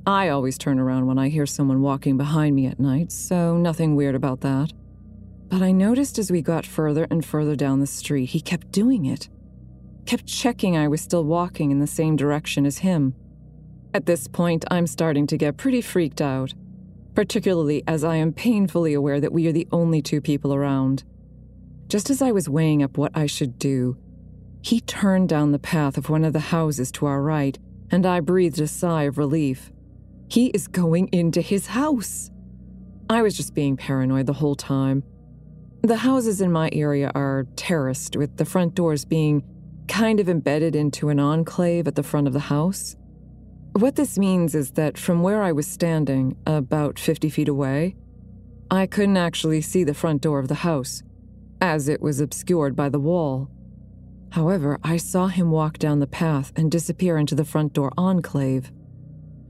I 0.06 0.28
always 0.28 0.56
turn 0.56 0.78
around 0.78 1.08
when 1.08 1.18
I 1.18 1.28
hear 1.28 1.44
someone 1.44 1.82
walking 1.82 2.16
behind 2.16 2.54
me 2.54 2.66
at 2.66 2.78
night, 2.78 3.10
so 3.10 3.56
nothing 3.56 3.96
weird 3.96 4.14
about 4.14 4.42
that. 4.42 4.72
But 5.48 5.60
I 5.60 5.72
noticed 5.72 6.20
as 6.20 6.30
we 6.30 6.40
got 6.40 6.64
further 6.64 7.08
and 7.10 7.24
further 7.24 7.56
down 7.56 7.80
the 7.80 7.86
street, 7.88 8.26
he 8.26 8.40
kept 8.40 8.70
doing 8.70 9.06
it. 9.06 9.28
Kept 10.06 10.24
checking 10.24 10.76
I 10.76 10.86
was 10.86 11.00
still 11.00 11.24
walking 11.24 11.72
in 11.72 11.80
the 11.80 11.86
same 11.88 12.14
direction 12.14 12.64
as 12.64 12.78
him. 12.78 13.16
At 13.92 14.06
this 14.06 14.28
point, 14.28 14.64
I'm 14.70 14.86
starting 14.86 15.26
to 15.26 15.36
get 15.36 15.56
pretty 15.56 15.80
freaked 15.80 16.20
out, 16.20 16.54
particularly 17.16 17.82
as 17.88 18.04
I 18.04 18.14
am 18.16 18.32
painfully 18.32 18.94
aware 18.94 19.20
that 19.20 19.32
we 19.32 19.48
are 19.48 19.52
the 19.52 19.66
only 19.72 20.00
two 20.00 20.20
people 20.20 20.54
around. 20.54 21.02
Just 21.88 22.08
as 22.08 22.22
I 22.22 22.30
was 22.30 22.48
weighing 22.48 22.84
up 22.84 22.96
what 22.96 23.10
I 23.16 23.26
should 23.26 23.58
do, 23.58 23.96
he 24.60 24.80
turned 24.80 25.28
down 25.28 25.50
the 25.50 25.58
path 25.58 25.98
of 25.98 26.08
one 26.08 26.24
of 26.24 26.32
the 26.32 26.38
houses 26.38 26.92
to 26.92 27.06
our 27.06 27.20
right, 27.20 27.58
and 27.92 28.06
I 28.06 28.20
breathed 28.20 28.58
a 28.58 28.66
sigh 28.66 29.02
of 29.02 29.18
relief. 29.18 29.70
He 30.28 30.46
is 30.46 30.66
going 30.66 31.08
into 31.08 31.42
his 31.42 31.68
house. 31.68 32.30
I 33.10 33.20
was 33.20 33.36
just 33.36 33.54
being 33.54 33.76
paranoid 33.76 34.26
the 34.26 34.32
whole 34.32 34.56
time. 34.56 35.04
The 35.82 35.98
houses 35.98 36.40
in 36.40 36.50
my 36.50 36.70
area 36.72 37.12
are 37.14 37.46
terraced, 37.54 38.16
with 38.16 38.38
the 38.38 38.46
front 38.46 38.74
doors 38.74 39.04
being 39.04 39.44
kind 39.88 40.20
of 40.20 40.28
embedded 40.28 40.74
into 40.74 41.10
an 41.10 41.20
enclave 41.20 41.86
at 41.86 41.96
the 41.96 42.02
front 42.02 42.26
of 42.26 42.32
the 42.32 42.40
house. 42.40 42.96
What 43.72 43.96
this 43.96 44.18
means 44.18 44.54
is 44.54 44.70
that 44.72 44.96
from 44.96 45.22
where 45.22 45.42
I 45.42 45.52
was 45.52 45.66
standing, 45.66 46.36
about 46.46 46.98
50 46.98 47.28
feet 47.28 47.48
away, 47.48 47.96
I 48.70 48.86
couldn't 48.86 49.18
actually 49.18 49.60
see 49.60 49.84
the 49.84 49.92
front 49.92 50.22
door 50.22 50.38
of 50.38 50.48
the 50.48 50.54
house, 50.54 51.02
as 51.60 51.88
it 51.88 52.00
was 52.00 52.20
obscured 52.20 52.74
by 52.74 52.88
the 52.88 53.00
wall. 53.00 53.50
However, 54.32 54.78
I 54.82 54.96
saw 54.96 55.26
him 55.26 55.50
walk 55.50 55.76
down 55.76 56.00
the 56.00 56.06
path 56.06 56.52
and 56.56 56.70
disappear 56.70 57.18
into 57.18 57.34
the 57.34 57.44
front 57.44 57.74
door 57.74 57.92
enclave. 57.98 58.72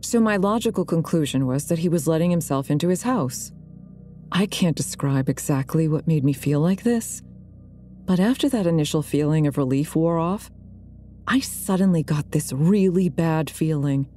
So 0.01 0.19
my 0.19 0.37
logical 0.37 0.85
conclusion 0.85 1.47
was 1.47 1.69
that 1.69 1.79
he 1.79 1.89
was 1.89 2.09
letting 2.09 2.33
himself 2.33 2.69
into 2.69 2.89
his 2.89 3.03
house. 3.03 3.53
I 4.33 4.47
can't 4.47 4.77
describe 4.77 5.29
exactly 5.29 5.87
what 5.87 6.09
made 6.09 6.25
me 6.25 6.33
feel 6.33 6.59
like 6.59 6.83
this, 6.83 7.23
but 8.07 8.19
after 8.19 8.49
that 8.49 8.67
initial 8.67 9.03
feeling 9.03 9.47
of 9.47 9.57
relief 9.57 9.95
wore 9.95 10.19
off, 10.19 10.51
I 11.29 11.39
suddenly 11.39 12.03
got 12.03 12.33
this 12.33 12.53
really 12.53 13.09
bad 13.09 13.49
feeling. 13.49 14.09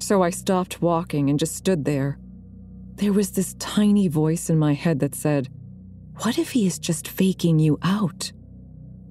So 0.00 0.22
I 0.22 0.28
stopped 0.28 0.82
walking 0.82 1.30
and 1.30 1.38
just 1.38 1.56
stood 1.56 1.86
there. 1.86 2.18
There 2.96 3.14
was 3.14 3.30
this 3.30 3.54
tiny 3.54 4.08
voice 4.08 4.50
in 4.50 4.58
my 4.58 4.74
head 4.74 5.00
that 5.00 5.14
said, 5.14 5.48
What 6.18 6.36
if 6.36 6.50
he 6.50 6.66
is 6.66 6.78
just 6.78 7.08
faking 7.08 7.58
you 7.58 7.78
out? 7.80 8.32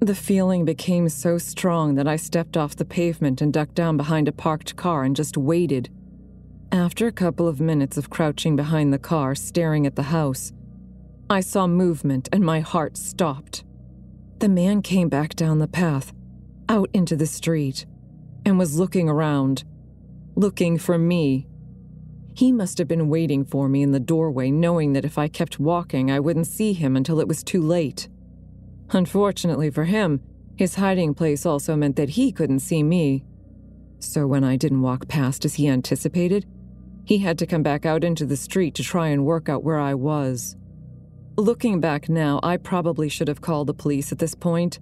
The 0.04 0.14
feeling 0.14 0.66
became 0.66 1.08
so 1.08 1.38
strong 1.38 1.96
that 1.96 2.10
I 2.10 2.18
stepped 2.18 2.58
off 2.58 2.76
the 2.76 2.84
pavement 2.84 3.42
and 3.42 3.54
ducked 3.54 3.74
down 3.74 3.96
behind 3.96 4.28
a 4.28 4.34
parked 4.34 4.76
car 4.76 5.06
and 5.06 5.16
just 5.16 5.38
waited. 5.38 5.90
After 6.74 7.08
a 7.08 7.12
couple 7.14 7.48
of 7.48 7.62
minutes 7.62 7.96
of 7.96 8.10
crouching 8.10 8.58
behind 8.58 8.92
the 8.92 9.00
car, 9.00 9.34
staring 9.34 9.88
at 9.88 9.96
the 9.96 10.04
house, 10.04 10.52
I 11.30 11.40
saw 11.40 11.68
movement 11.68 12.28
and 12.34 12.44
my 12.44 12.60
heart 12.60 12.98
stopped. 12.98 13.64
The 14.40 14.50
man 14.50 14.82
came 14.82 15.08
back 15.08 15.36
down 15.36 15.60
the 15.60 15.70
path, 15.70 16.12
out 16.68 16.90
into 16.94 17.16
the 17.16 17.26
street, 17.26 17.86
and 18.46 18.60
was 18.60 18.78
looking 18.78 19.08
around, 19.08 19.64
looking 20.36 20.78
for 20.78 20.98
me. 20.98 21.48
He 22.36 22.52
must 22.52 22.78
have 22.78 22.90
been 22.90 23.08
waiting 23.08 23.46
for 23.46 23.70
me 23.70 23.82
in 23.82 23.94
the 23.94 24.02
doorway, 24.02 24.52
knowing 24.52 24.92
that 24.94 25.06
if 25.06 25.18
I 25.18 25.30
kept 25.30 25.62
walking, 25.62 26.12
I 26.12 26.20
wouldn't 26.20 26.48
see 26.48 26.74
him 26.74 26.98
until 26.98 27.22
it 27.22 27.28
was 27.30 27.42
too 27.42 27.62
late. 27.62 28.10
Unfortunately 28.92 29.70
for 29.70 29.86
him, 29.86 30.22
his 30.56 30.76
hiding 30.76 31.14
place 31.14 31.46
also 31.46 31.76
meant 31.76 31.96
that 31.96 32.10
he 32.10 32.32
couldn't 32.32 32.60
see 32.60 32.84
me. 32.84 33.24
So 34.00 34.28
when 34.28 34.44
I 34.44 34.56
didn't 34.56 34.82
walk 34.82 35.08
past 35.08 35.46
as 35.46 35.56
he 35.56 35.68
anticipated, 35.68 36.46
he 37.06 37.18
had 37.20 37.40
to 37.40 37.48
come 37.48 37.64
back 37.64 37.86
out 37.86 38.04
into 38.04 38.26
the 38.26 38.38
street 38.38 38.76
to 38.76 38.84
try 38.84 39.08
and 39.08 39.26
work 39.26 39.50
out 39.50 39.64
where 39.64 39.80
I 39.80 39.94
was. 39.94 40.56
Looking 41.36 41.80
back 41.80 42.10
now, 42.10 42.40
I 42.44 42.58
probably 42.58 43.10
should 43.10 43.28
have 43.28 43.42
called 43.42 43.68
the 43.68 43.74
police 43.74 44.12
at 44.12 44.20
this 44.20 44.36
point. 44.36 44.80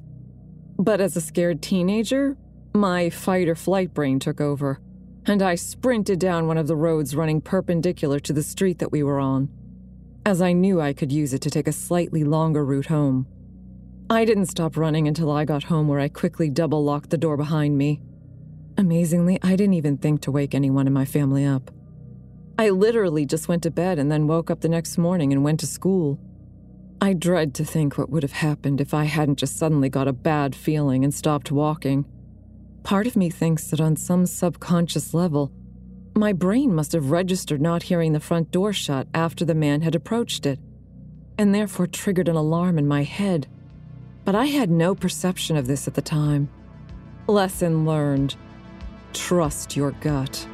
But 0.77 0.99
as 0.99 1.15
a 1.15 1.21
scared 1.21 1.61
teenager, 1.61 2.37
my 2.73 3.09
fight 3.09 3.47
or 3.47 3.55
flight 3.55 3.93
brain 3.93 4.19
took 4.19 4.41
over, 4.41 4.79
and 5.25 5.41
I 5.41 5.55
sprinted 5.55 6.19
down 6.19 6.47
one 6.47 6.57
of 6.57 6.67
the 6.67 6.75
roads 6.75 7.15
running 7.15 7.41
perpendicular 7.41 8.19
to 8.19 8.33
the 8.33 8.43
street 8.43 8.79
that 8.79 8.91
we 8.91 9.03
were 9.03 9.19
on, 9.19 9.49
as 10.25 10.41
I 10.41 10.53
knew 10.53 10.81
I 10.81 10.93
could 10.93 11.11
use 11.11 11.33
it 11.33 11.41
to 11.43 11.49
take 11.49 11.67
a 11.67 11.73
slightly 11.73 12.23
longer 12.23 12.65
route 12.65 12.87
home. 12.87 13.27
I 14.11 14.25
didn't 14.25 14.47
stop 14.47 14.75
running 14.75 15.07
until 15.07 15.31
I 15.31 15.45
got 15.45 15.63
home, 15.63 15.87
where 15.87 16.01
I 16.01 16.09
quickly 16.09 16.49
double 16.49 16.83
locked 16.83 17.11
the 17.11 17.17
door 17.17 17.37
behind 17.37 17.77
me. 17.77 18.01
Amazingly, 18.77 19.39
I 19.41 19.55
didn't 19.55 19.75
even 19.75 19.97
think 19.97 20.19
to 20.21 20.31
wake 20.31 20.53
anyone 20.53 20.85
in 20.85 20.91
my 20.91 21.05
family 21.05 21.45
up. 21.45 21.71
I 22.59 22.71
literally 22.71 23.25
just 23.25 23.47
went 23.47 23.63
to 23.63 23.71
bed 23.71 23.97
and 23.97 24.11
then 24.11 24.27
woke 24.27 24.51
up 24.51 24.59
the 24.59 24.67
next 24.67 24.97
morning 24.97 25.31
and 25.31 25.45
went 25.45 25.61
to 25.61 25.65
school. 25.65 26.19
I 26.99 27.13
dread 27.13 27.53
to 27.55 27.63
think 27.63 27.97
what 27.97 28.09
would 28.09 28.23
have 28.23 28.33
happened 28.33 28.81
if 28.81 28.93
I 28.93 29.05
hadn't 29.05 29.39
just 29.39 29.55
suddenly 29.55 29.87
got 29.87 30.09
a 30.09 30.13
bad 30.13 30.57
feeling 30.57 31.05
and 31.05 31.13
stopped 31.13 31.49
walking. 31.49 32.03
Part 32.83 33.07
of 33.07 33.15
me 33.15 33.29
thinks 33.29 33.69
that 33.69 33.79
on 33.79 33.95
some 33.95 34.25
subconscious 34.25 35.13
level, 35.13 35.53
my 36.17 36.33
brain 36.33 36.75
must 36.75 36.91
have 36.91 37.11
registered 37.11 37.61
not 37.61 37.83
hearing 37.83 38.11
the 38.11 38.19
front 38.19 38.51
door 38.51 38.73
shut 38.73 39.07
after 39.13 39.45
the 39.45 39.55
man 39.55 39.83
had 39.83 39.95
approached 39.95 40.45
it, 40.45 40.59
and 41.37 41.55
therefore 41.55 41.87
triggered 41.87 42.27
an 42.27 42.35
alarm 42.35 42.77
in 42.77 42.89
my 42.89 43.03
head 43.03 43.47
but 44.23 44.35
I 44.35 44.45
had 44.45 44.69
no 44.69 44.93
perception 44.93 45.57
of 45.57 45.67
this 45.67 45.87
at 45.87 45.93
the 45.93 46.01
time. 46.01 46.49
Lesson 47.27 47.85
learned 47.85 48.35
trust 49.13 49.75
your 49.75 49.91
gut. 49.91 50.47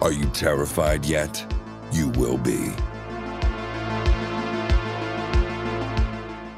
Are 0.00 0.12
you 0.12 0.26
terrified 0.26 1.04
yet? 1.04 1.44
You 1.92 2.08
will 2.10 2.38
be. 2.38 2.72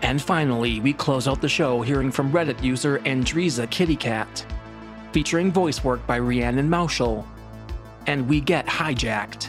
And 0.03 0.21
finally, 0.21 0.81
we 0.81 0.93
close 0.93 1.27
out 1.27 1.41
the 1.41 1.49
show 1.49 1.83
hearing 1.83 2.11
from 2.11 2.31
Reddit 2.33 2.63
user 2.63 2.99
Andriza 3.01 3.67
Kittycat, 3.67 4.45
featuring 5.13 5.51
voice 5.51 5.83
work 5.83 6.05
by 6.07 6.19
Rhiannon 6.19 6.69
Mauschel 6.69 7.25
and 8.07 8.29
we 8.29 8.41
get 8.41 8.67
hijacked. 8.67 9.49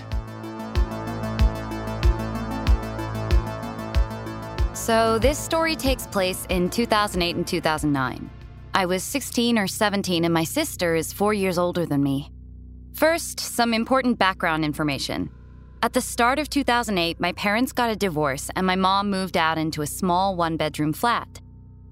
So, 4.74 5.20
this 5.20 5.38
story 5.38 5.76
takes 5.76 6.08
place 6.08 6.46
in 6.50 6.70
2008 6.70 7.36
and 7.36 7.46
2009. 7.46 8.30
I 8.74 8.86
was 8.86 9.04
16 9.04 9.58
or 9.60 9.68
17, 9.68 10.26
and 10.26 10.34
my 10.34 10.44
sister 10.44 10.96
is 10.96 11.14
four 11.14 11.34
years 11.34 11.58
older 11.58 11.86
than 11.86 12.02
me. 12.02 12.32
First, 12.94 13.40
some 13.40 13.74
important 13.74 14.18
background 14.18 14.66
information. 14.66 15.30
At 15.84 15.94
the 15.94 16.02
start 16.02 16.40
of 16.40 16.50
2008, 16.50 17.20
my 17.20 17.32
parents 17.34 17.72
got 17.72 17.90
a 17.90 17.96
divorce, 17.96 18.50
and 18.56 18.66
my 18.66 18.76
mom 18.76 19.10
moved 19.10 19.38
out 19.38 19.58
into 19.58 19.82
a 19.82 19.88
small 19.88 20.36
one 20.36 20.58
bedroom 20.58 20.94
flat. 20.94 21.42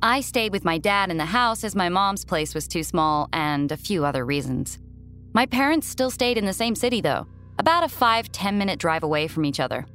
I 0.02 0.22
stayed 0.22 0.52
with 0.52 0.63
my 0.63 0.78
dad 0.78 1.12
in 1.12 1.17
the 1.17 1.26
house 1.26 1.63
as 1.63 1.76
my 1.76 1.89
mom's 1.89 2.24
place 2.24 2.56
was 2.56 2.67
too 2.67 2.84
small, 2.84 3.30
and 3.34 3.72
a 3.72 3.78
few 3.78 4.06
other 4.06 4.26
reasons. 4.26 4.80
My 5.34 5.46
parents 5.46 5.88
still 5.88 6.10
stayed 6.10 6.38
in 6.38 6.46
the 6.46 6.54
same 6.54 6.76
city, 6.76 7.02
though, 7.02 7.28
about 7.60 7.84
a 7.84 7.89
5 7.89 8.32
10 8.32 8.58
minute 8.58 8.80
drive 8.80 9.04
away 9.04 9.28
from 9.28 9.46
each 9.46 9.60
other. 9.60 9.86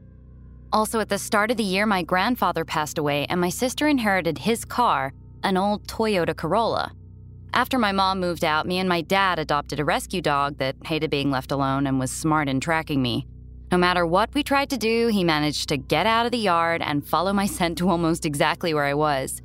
Also, 0.73 1.01
at 1.01 1.09
the 1.09 1.18
start 1.18 1.51
of 1.51 1.57
the 1.57 1.62
year, 1.62 1.87
my 1.87 2.03
grandfather 2.03 2.64
passed 2.64 2.99
away, 2.99 3.27
and 3.29 3.40
my 3.40 3.49
sister 3.49 3.87
inherited 3.87 4.38
his 4.38 4.64
car, 4.64 5.12
an 5.42 5.57
old 5.57 5.87
Toyota 5.87 6.37
Corolla. 6.37 6.92
After 7.53 7.79
my 7.79 7.92
mom 7.92 8.18
moved 8.18 8.44
out, 8.44 8.66
me 8.66 8.79
and 8.79 8.88
my 8.88 9.01
dad 9.01 9.38
adopted 9.38 9.79
a 9.79 9.85
rescue 9.85 10.20
dog 10.20 10.59
that 10.59 10.75
hated 10.85 11.11
being 11.11 11.31
left 11.31 11.53
alone 11.53 11.87
and 11.87 12.01
was 12.01 12.11
smart 12.11 12.49
in 12.49 12.59
tracking 12.59 13.01
me. 13.01 13.29
No 13.70 13.79
matter 13.79 14.05
what 14.05 14.35
we 14.35 14.42
tried 14.42 14.70
to 14.70 14.77
do, 14.77 15.09
he 15.09 15.23
managed 15.23 15.68
to 15.68 15.77
get 15.77 16.07
out 16.07 16.27
of 16.27 16.33
the 16.33 16.38
yard 16.38 16.83
and 16.83 17.07
follow 17.07 17.33
my 17.33 17.47
scent 17.47 17.79
to 17.79 17.88
almost 17.88 18.27
exactly 18.27 18.75
where 18.75 18.85
I 18.85 18.94
was. 18.94 19.40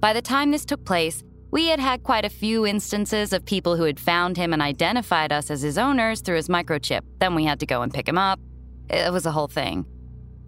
By 0.00 0.12
the 0.12 0.22
time 0.22 0.50
this 0.50 0.64
took 0.64 0.84
place, 0.84 1.22
we 1.52 1.66
had 1.66 1.78
had 1.78 2.02
quite 2.02 2.24
a 2.24 2.30
few 2.30 2.66
instances 2.66 3.32
of 3.32 3.44
people 3.44 3.76
who 3.76 3.84
had 3.84 4.00
found 4.00 4.38
him 4.38 4.54
and 4.54 4.62
identified 4.62 5.30
us 5.30 5.50
as 5.50 5.60
his 5.60 5.76
owners 5.76 6.22
through 6.22 6.36
his 6.36 6.48
microchip. 6.48 7.02
Then 7.18 7.34
we 7.34 7.44
had 7.44 7.60
to 7.60 7.66
go 7.66 7.82
and 7.82 7.92
pick 7.92 8.08
him 8.08 8.16
up. 8.16 8.40
It 8.88 9.12
was 9.12 9.26
a 9.26 9.30
whole 9.30 9.48
thing. 9.48 9.84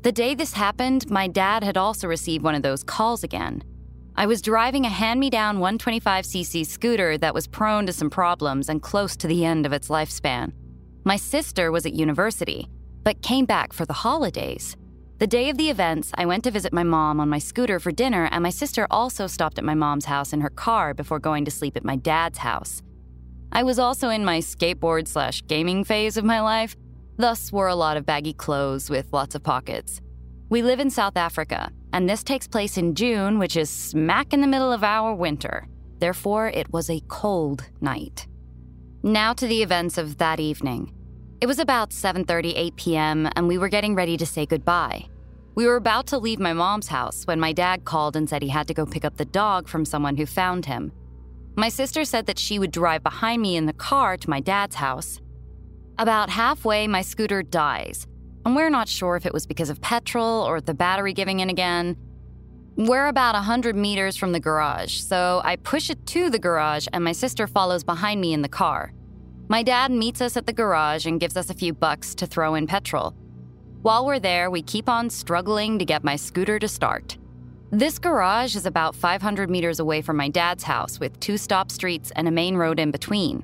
The 0.00 0.12
day 0.12 0.34
this 0.34 0.54
happened, 0.54 1.10
my 1.10 1.28
dad 1.28 1.62
had 1.62 1.76
also 1.76 2.08
received 2.08 2.42
one 2.42 2.54
of 2.54 2.62
those 2.62 2.82
calls 2.82 3.22
again. 3.22 3.62
I 4.16 4.26
was 4.26 4.40
driving 4.40 4.86
a 4.86 4.88
hand 4.88 5.20
me 5.20 5.28
down 5.28 5.58
125cc 5.58 6.66
scooter 6.66 7.18
that 7.18 7.34
was 7.34 7.48
prone 7.48 7.84
to 7.86 7.92
some 7.92 8.10
problems 8.10 8.70
and 8.70 8.80
close 8.80 9.14
to 9.18 9.26
the 9.26 9.44
end 9.44 9.66
of 9.66 9.74
its 9.74 9.88
lifespan. 9.88 10.52
My 11.04 11.16
sister 11.16 11.70
was 11.70 11.84
at 11.84 11.92
university, 11.92 12.66
but 13.02 13.20
came 13.20 13.44
back 13.44 13.74
for 13.74 13.84
the 13.84 13.92
holidays. 13.92 14.74
The 15.18 15.29
day 15.29 15.48
of 15.48 15.57
the 15.57 15.70
events, 15.70 16.11
I 16.14 16.27
went 16.27 16.42
to 16.42 16.50
visit 16.50 16.72
my 16.72 16.83
mom 16.83 17.20
on 17.20 17.29
my 17.29 17.38
scooter 17.38 17.79
for 17.79 17.92
dinner, 17.92 18.29
and 18.33 18.42
my 18.42 18.50
sister 18.50 18.88
also 18.90 19.29
stopped 19.29 19.59
at 19.59 19.64
my 19.64 19.74
mom's 19.74 20.07
house 20.07 20.33
in 20.33 20.40
her 20.40 20.50
car 20.50 20.92
before 20.92 21.20
going 21.20 21.44
to 21.44 21.53
sleep 21.53 21.77
at 21.77 21.85
my 21.85 21.94
dad's 21.94 22.38
house. 22.38 22.83
I 23.53 23.62
was 23.62 23.79
also 23.79 24.09
in 24.09 24.24
my 24.24 24.40
skateboard 24.40 25.07
slash 25.07 25.40
gaming 25.46 25.85
phase 25.85 26.16
of 26.16 26.24
my 26.24 26.40
life, 26.40 26.74
thus 27.16 27.53
wore 27.53 27.68
a 27.68 27.77
lot 27.77 27.96
of 27.96 28.05
baggy 28.05 28.33
clothes 28.33 28.90
with 28.90 29.12
lots 29.12 29.37
of 29.37 29.44
pockets. 29.44 30.00
We 30.50 30.62
live 30.62 30.81
in 30.81 30.90
South 30.90 31.16
Africa, 31.16 31.70
and 31.92 32.11
this 32.11 32.24
takes 32.24 32.48
place 32.48 32.77
in 32.77 32.96
June, 32.96 33.38
which 33.38 33.57
is 33.57 33.70
smack 33.70 34.33
in 34.33 34.40
the 34.40 34.48
middle 34.48 34.72
of 34.72 34.83
our 34.83 35.14
winter. 35.14 35.68
Therefore, 36.00 36.48
it 36.48 36.72
was 36.72 36.90
a 36.90 37.00
cold 37.07 37.64
night. 37.81 38.27
Now 39.05 39.33
to 39.35 39.46
the 39.46 39.62
events 39.62 39.96
of 39.96 40.18
that 40.18 40.40
evening. 40.40 40.92
It 41.44 41.46
was 41.46 41.59
about 41.59 41.90
7:30, 41.90 42.54
8 42.57 42.76
p.m., 42.76 43.28
and 43.37 43.46
we 43.46 43.59
were 43.59 43.68
getting 43.68 43.94
ready 43.94 44.16
to 44.16 44.24
say 44.24 44.46
goodbye. 44.46 45.11
We 45.54 45.66
were 45.66 45.76
about 45.76 46.07
to 46.07 46.18
leave 46.18 46.40
my 46.40 46.54
mom's 46.54 46.88
house 46.88 47.26
when 47.26 47.38
my 47.38 47.52
dad 47.52 47.85
called 47.85 48.16
and 48.16 48.26
said 48.26 48.40
he 48.40 48.48
had 48.48 48.66
to 48.68 48.72
go 48.72 48.87
pick 48.87 49.04
up 49.04 49.18
the 49.18 49.26
dog 49.26 49.68
from 49.68 49.85
someone 49.85 50.16
who 50.16 50.24
found 50.24 50.64
him. 50.64 50.90
My 51.54 51.68
sister 51.68 52.07
said 52.07 52.24
that 52.24 52.38
she 52.38 52.59
would 52.59 52.70
drive 52.70 53.02
behind 53.02 53.42
me 53.42 53.57
in 53.57 53.66
the 53.66 53.74
car 53.74 54.16
to 54.16 54.30
my 54.30 54.40
dad's 54.40 54.76
house. 54.76 55.20
About 55.98 56.30
halfway, 56.30 56.88
my 56.88 57.02
scooter 57.02 57.42
dies, 57.42 58.07
and 58.46 58.57
we're 58.57 58.70
not 58.70 58.88
sure 58.88 59.14
if 59.14 59.26
it 59.26 59.35
was 59.35 59.46
because 59.46 59.68
of 59.68 59.83
petrol 59.83 60.46
or 60.48 60.62
the 60.62 60.72
battery 60.72 61.12
giving 61.12 61.40
in 61.40 61.50
again. 61.50 61.94
We're 62.76 63.09
about 63.09 63.35
100 63.35 63.76
meters 63.76 64.16
from 64.16 64.33
the 64.33 64.40
garage, 64.40 64.98
so 64.98 65.42
I 65.44 65.57
push 65.57 65.90
it 65.90 66.07
to 66.07 66.30
the 66.30 66.38
garage 66.38 66.87
and 66.94 67.04
my 67.04 67.12
sister 67.12 67.46
follows 67.46 67.85
behind 67.85 68.22
me 68.22 68.33
in 68.33 68.40
the 68.40 68.48
car. 68.48 68.94
My 69.48 69.62
dad 69.62 69.90
meets 69.90 70.22
us 70.22 70.38
at 70.38 70.46
the 70.46 70.52
garage 70.54 71.04
and 71.04 71.20
gives 71.20 71.37
us 71.37 71.50
a 71.50 71.54
few 71.54 71.74
bucks 71.74 72.14
to 72.14 72.26
throw 72.26 72.54
in 72.54 72.66
petrol. 72.66 73.14
While 73.83 74.07
we're 74.07 74.18
there, 74.18 74.50
we 74.50 74.62
keep 74.62 74.88
on 74.88 75.11
struggling 75.11 75.78
to 75.78 75.85
get 75.85 76.02
my 76.02 76.16
scooter 76.16 76.59
to 76.59 76.66
start. 76.66 77.18
This 77.70 77.98
garage 77.98 78.57
is 78.57 78.64
about 78.64 78.94
500 78.94 79.50
meters 79.50 79.80
away 79.80 80.00
from 80.00 80.16
my 80.16 80.30
dad's 80.30 80.64
house 80.64 80.98
with 80.98 81.20
two 81.20 81.37
stop 81.37 81.70
streets 81.70 82.11
and 82.16 82.26
a 82.26 82.30
main 82.30 82.57
road 82.57 82.80
in 82.80 82.90
between. 82.90 83.40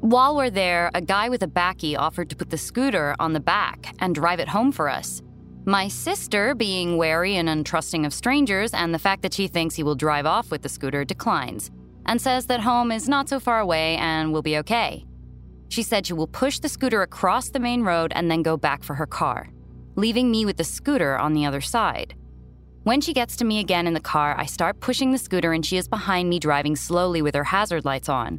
While 0.00 0.34
we're 0.34 0.50
there, 0.50 0.90
a 0.94 1.00
guy 1.00 1.28
with 1.28 1.44
a 1.44 1.48
bakkie 1.48 1.96
offered 1.96 2.28
to 2.30 2.36
put 2.36 2.50
the 2.50 2.58
scooter 2.58 3.14
on 3.20 3.32
the 3.32 3.40
back 3.40 3.94
and 4.00 4.16
drive 4.16 4.40
it 4.40 4.48
home 4.48 4.72
for 4.72 4.88
us. 4.88 5.22
My 5.64 5.86
sister, 5.86 6.56
being 6.56 6.96
wary 6.96 7.36
and 7.36 7.48
untrusting 7.48 8.04
of 8.04 8.12
strangers 8.12 8.74
and 8.74 8.92
the 8.92 8.98
fact 8.98 9.22
that 9.22 9.34
she 9.34 9.46
thinks 9.46 9.76
he 9.76 9.84
will 9.84 9.94
drive 9.94 10.26
off 10.26 10.50
with 10.50 10.62
the 10.62 10.68
scooter, 10.68 11.04
declines 11.04 11.70
and 12.06 12.20
says 12.20 12.46
that 12.46 12.60
home 12.60 12.90
is 12.90 13.08
not 13.08 13.28
so 13.28 13.38
far 13.38 13.60
away 13.60 13.96
and 13.98 14.32
will 14.32 14.42
be 14.42 14.58
okay. 14.58 15.04
She 15.72 15.82
said 15.82 16.06
she 16.06 16.12
will 16.12 16.26
push 16.26 16.58
the 16.58 16.68
scooter 16.68 17.00
across 17.00 17.48
the 17.48 17.58
main 17.58 17.80
road 17.80 18.12
and 18.14 18.30
then 18.30 18.42
go 18.42 18.58
back 18.58 18.82
for 18.82 18.92
her 18.92 19.06
car, 19.06 19.48
leaving 19.96 20.30
me 20.30 20.44
with 20.44 20.58
the 20.58 20.64
scooter 20.64 21.16
on 21.16 21.32
the 21.32 21.46
other 21.46 21.62
side. 21.62 22.14
When 22.82 23.00
she 23.00 23.14
gets 23.14 23.36
to 23.36 23.46
me 23.46 23.58
again 23.58 23.86
in 23.86 23.94
the 23.94 23.98
car, 24.14 24.38
I 24.38 24.44
start 24.44 24.80
pushing 24.80 25.12
the 25.12 25.18
scooter 25.18 25.54
and 25.54 25.64
she 25.64 25.78
is 25.78 25.88
behind 25.88 26.28
me 26.28 26.38
driving 26.38 26.76
slowly 26.76 27.22
with 27.22 27.34
her 27.34 27.44
hazard 27.44 27.86
lights 27.86 28.10
on. 28.10 28.38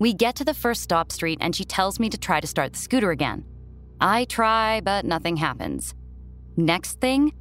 We 0.00 0.14
get 0.14 0.34
to 0.34 0.44
the 0.44 0.52
first 0.52 0.82
stop 0.82 1.12
street 1.12 1.38
and 1.40 1.54
she 1.54 1.64
tells 1.64 2.00
me 2.00 2.10
to 2.10 2.18
try 2.18 2.40
to 2.40 2.46
start 2.48 2.72
the 2.72 2.80
scooter 2.80 3.12
again. 3.12 3.44
I 4.00 4.24
try, 4.24 4.80
but 4.80 5.04
nothing 5.04 5.36
happens. 5.36 5.94
Next 6.56 7.00
thing, 7.00 7.34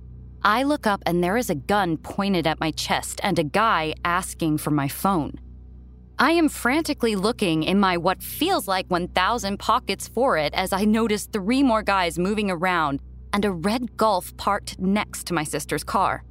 I 0.44 0.62
look 0.62 0.86
up 0.86 1.02
and 1.08 1.24
there 1.24 1.38
is 1.38 1.50
a 1.50 1.56
gun 1.56 1.98
pointed 1.98 2.46
at 2.46 2.60
my 2.60 2.70
chest 2.70 3.20
and 3.24 3.40
a 3.40 3.44
guy 3.44 3.96
asking 4.06 4.60
for 4.60 4.70
my 4.70 4.88
phone. 4.88 5.40
I 6.20 6.32
am 6.32 6.48
frantically 6.48 7.16
looking 7.16 7.64
in 7.64 7.80
my 7.80 7.98
what 7.98 8.22
feels 8.22 8.68
like 8.68 8.86
1,000 8.88 9.58
pockets 9.58 10.08
for 10.08 10.38
it 10.38 10.54
as 10.54 10.72
I 10.72 10.86
notice 10.86 11.26
three 11.26 11.64
more 11.64 11.82
guys 11.82 12.20
moving 12.20 12.52
around 12.52 13.02
and 13.34 13.44
a 13.44 13.52
red 13.52 13.98
Golf 13.98 14.36
parked 14.38 14.80
next 14.80 15.26
to 15.28 15.34
my 15.34 15.44
sister's 15.44 15.84
car. 15.84 16.24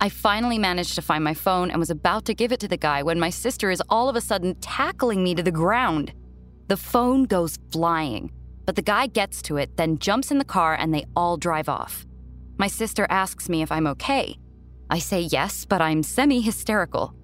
I 0.00 0.10
finally 0.10 0.58
managed 0.58 0.94
to 0.94 1.02
find 1.02 1.24
my 1.24 1.34
phone 1.34 1.70
and 1.70 1.80
was 1.80 1.90
about 1.90 2.24
to 2.26 2.34
give 2.34 2.52
it 2.52 2.60
to 2.60 2.68
the 2.68 2.76
guy 2.76 3.02
when 3.02 3.18
my 3.18 3.30
sister 3.30 3.70
is 3.70 3.82
all 3.88 4.08
of 4.08 4.14
a 4.14 4.20
sudden 4.20 4.54
tackling 4.60 5.24
me 5.24 5.34
to 5.34 5.42
the 5.42 5.50
ground. 5.50 6.12
The 6.68 6.76
phone 6.76 7.24
goes 7.24 7.58
flying, 7.72 8.30
but 8.64 8.76
the 8.76 8.82
guy 8.82 9.08
gets 9.08 9.42
to 9.42 9.56
it, 9.56 9.76
then 9.76 9.98
jumps 9.98 10.30
in 10.30 10.38
the 10.38 10.44
car, 10.44 10.74
and 10.74 10.94
they 10.94 11.04
all 11.16 11.36
drive 11.36 11.68
off. 11.68 12.06
My 12.58 12.68
sister 12.68 13.06
asks 13.10 13.48
me 13.48 13.62
if 13.62 13.72
I'm 13.72 13.86
okay. 13.88 14.36
I 14.88 15.00
say 15.00 15.22
yes, 15.22 15.64
but 15.64 15.80
I'm 15.80 16.02
semi 16.02 16.40
hysterical. 16.40 17.14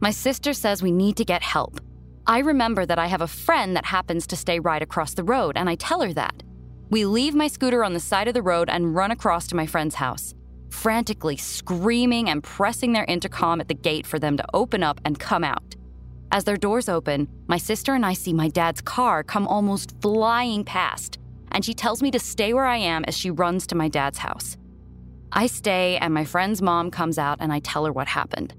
My 0.00 0.10
sister 0.10 0.52
says 0.52 0.82
we 0.82 0.92
need 0.92 1.16
to 1.16 1.24
get 1.24 1.42
help. 1.42 1.80
I 2.26 2.38
remember 2.38 2.86
that 2.86 2.98
I 2.98 3.06
have 3.06 3.22
a 3.22 3.26
friend 3.26 3.74
that 3.74 3.86
happens 3.86 4.26
to 4.28 4.36
stay 4.36 4.60
right 4.60 4.82
across 4.82 5.14
the 5.14 5.24
road, 5.24 5.56
and 5.56 5.68
I 5.68 5.74
tell 5.74 6.02
her 6.02 6.12
that. 6.12 6.42
We 6.90 7.04
leave 7.04 7.34
my 7.34 7.48
scooter 7.48 7.82
on 7.82 7.94
the 7.94 8.00
side 8.00 8.28
of 8.28 8.34
the 8.34 8.42
road 8.42 8.68
and 8.70 8.94
run 8.94 9.10
across 9.10 9.46
to 9.48 9.56
my 9.56 9.66
friend's 9.66 9.96
house, 9.96 10.34
frantically 10.70 11.36
screaming 11.36 12.30
and 12.30 12.44
pressing 12.44 12.92
their 12.92 13.06
intercom 13.06 13.60
at 13.60 13.68
the 13.68 13.74
gate 13.74 14.06
for 14.06 14.18
them 14.18 14.36
to 14.36 14.44
open 14.54 14.82
up 14.82 15.00
and 15.04 15.18
come 15.18 15.42
out. 15.42 15.74
As 16.30 16.44
their 16.44 16.56
doors 16.56 16.88
open, 16.88 17.26
my 17.48 17.56
sister 17.56 17.94
and 17.94 18.06
I 18.06 18.12
see 18.12 18.32
my 18.32 18.48
dad's 18.48 18.80
car 18.82 19.24
come 19.24 19.48
almost 19.48 20.00
flying 20.00 20.64
past, 20.64 21.18
and 21.50 21.64
she 21.64 21.74
tells 21.74 22.02
me 22.02 22.10
to 22.12 22.20
stay 22.20 22.52
where 22.52 22.66
I 22.66 22.76
am 22.76 23.04
as 23.06 23.16
she 23.16 23.30
runs 23.30 23.66
to 23.66 23.74
my 23.74 23.88
dad's 23.88 24.18
house. 24.18 24.56
I 25.32 25.46
stay, 25.46 25.96
and 25.96 26.14
my 26.14 26.24
friend's 26.24 26.62
mom 26.62 26.90
comes 26.90 27.18
out, 27.18 27.38
and 27.40 27.52
I 27.52 27.58
tell 27.60 27.84
her 27.84 27.92
what 27.92 28.06
happened. 28.06 28.54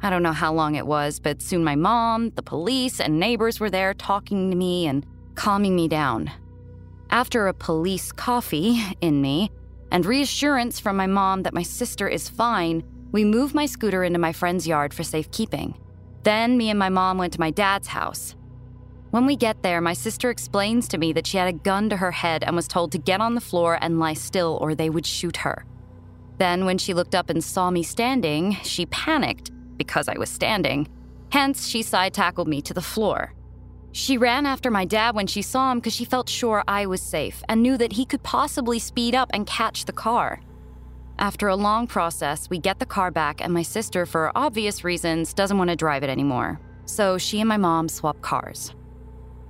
I 0.00 0.10
don't 0.10 0.22
know 0.22 0.32
how 0.32 0.52
long 0.52 0.76
it 0.76 0.86
was, 0.86 1.18
but 1.18 1.42
soon 1.42 1.64
my 1.64 1.74
mom, 1.74 2.30
the 2.30 2.42
police, 2.42 3.00
and 3.00 3.18
neighbors 3.18 3.58
were 3.58 3.70
there 3.70 3.94
talking 3.94 4.50
to 4.50 4.56
me 4.56 4.86
and 4.86 5.04
calming 5.34 5.74
me 5.74 5.88
down. 5.88 6.30
After 7.10 7.48
a 7.48 7.54
police 7.54 8.12
coffee 8.12 8.80
in 9.00 9.20
me 9.20 9.50
and 9.90 10.06
reassurance 10.06 10.78
from 10.78 10.96
my 10.96 11.06
mom 11.06 11.42
that 11.42 11.54
my 11.54 11.62
sister 11.62 12.06
is 12.06 12.28
fine, 12.28 12.84
we 13.10 13.24
moved 13.24 13.54
my 13.54 13.66
scooter 13.66 14.04
into 14.04 14.18
my 14.18 14.32
friend's 14.32 14.68
yard 14.68 14.94
for 14.94 15.02
safekeeping. 15.02 15.74
Then 16.22 16.56
me 16.56 16.70
and 16.70 16.78
my 16.78 16.90
mom 16.90 17.18
went 17.18 17.32
to 17.32 17.40
my 17.40 17.50
dad's 17.50 17.88
house. 17.88 18.36
When 19.10 19.24
we 19.24 19.36
get 19.36 19.62
there, 19.62 19.80
my 19.80 19.94
sister 19.94 20.28
explains 20.28 20.86
to 20.88 20.98
me 20.98 21.14
that 21.14 21.26
she 21.26 21.38
had 21.38 21.48
a 21.48 21.58
gun 21.58 21.88
to 21.88 21.96
her 21.96 22.12
head 22.12 22.44
and 22.44 22.54
was 22.54 22.68
told 22.68 22.92
to 22.92 22.98
get 22.98 23.22
on 23.22 23.34
the 23.34 23.40
floor 23.40 23.78
and 23.80 23.98
lie 23.98 24.12
still 24.12 24.58
or 24.60 24.74
they 24.74 24.90
would 24.90 25.06
shoot 25.06 25.38
her. 25.38 25.64
Then, 26.36 26.66
when 26.66 26.78
she 26.78 26.94
looked 26.94 27.14
up 27.14 27.30
and 27.30 27.42
saw 27.42 27.70
me 27.70 27.82
standing, 27.82 28.56
she 28.62 28.86
panicked 28.86 29.50
because 29.78 30.08
I 30.08 30.18
was 30.18 30.28
standing. 30.28 30.88
Hence, 31.30 31.66
she 31.66 31.82
side 31.82 32.12
tackled 32.12 32.48
me 32.48 32.60
to 32.62 32.74
the 32.74 32.82
floor. 32.82 33.32
She 33.92 34.18
ran 34.18 34.44
after 34.44 34.70
my 34.70 34.84
dad 34.84 35.14
when 35.14 35.26
she 35.26 35.42
saw 35.42 35.72
him 35.72 35.78
because 35.78 35.94
she 35.94 36.04
felt 36.04 36.28
sure 36.28 36.62
I 36.68 36.86
was 36.86 37.00
safe 37.00 37.42
and 37.48 37.62
knew 37.62 37.76
that 37.78 37.92
he 37.92 38.04
could 38.04 38.22
possibly 38.22 38.78
speed 38.78 39.14
up 39.14 39.30
and 39.32 39.46
catch 39.46 39.86
the 39.86 39.92
car. 39.92 40.40
After 41.18 41.48
a 41.48 41.56
long 41.56 41.86
process, 41.86 42.48
we 42.48 42.58
get 42.58 42.78
the 42.78 42.86
car 42.86 43.10
back, 43.10 43.40
and 43.40 43.52
my 43.52 43.62
sister, 43.62 44.06
for 44.06 44.30
obvious 44.36 44.84
reasons, 44.84 45.34
doesn't 45.34 45.58
want 45.58 45.70
to 45.70 45.76
drive 45.76 46.04
it 46.04 46.10
anymore. 46.10 46.60
So 46.84 47.18
she 47.18 47.40
and 47.40 47.48
my 47.48 47.56
mom 47.56 47.88
swap 47.88 48.20
cars. 48.20 48.72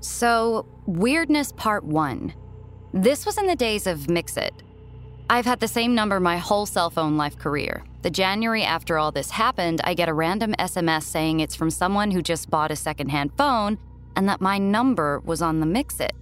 So, 0.01 0.67
Weirdness 0.87 1.53
Part 1.53 1.85
1. 1.85 2.33
This 2.95 3.27
was 3.27 3.37
in 3.37 3.47
the 3.47 3.57
days 3.57 3.87
of 3.87 3.99
MXit, 4.07 4.53
I've 5.31 5.45
had 5.45 5.61
the 5.61 5.69
same 5.69 5.95
number 5.95 6.21
my 6.21 6.38
whole 6.38 6.64
cell 6.64 6.88
phone 6.88 7.19
life 7.19 7.37
career. 7.37 7.85
The 8.01 8.11
January 8.11 8.62
after 8.62 8.97
all 8.97 9.12
this 9.12 9.31
happened, 9.31 9.83
I 9.85 9.93
get 9.93 10.09
a 10.09 10.14
random 10.14 10.55
SMS 10.59 11.03
saying 11.03 11.41
it's 11.41 11.55
from 11.55 11.71
someone 11.71 12.11
who 12.11 12.23
just 12.23 12.49
bought 12.49 12.71
a 12.71 12.77
secondhand 12.77 13.33
phone 13.37 13.77
and 14.17 14.27
that 14.27 14.41
my 14.41 14.57
number 14.57 15.21
was 15.21 15.43
on 15.43 15.61
the 15.61 15.67
MXit. 15.67 16.12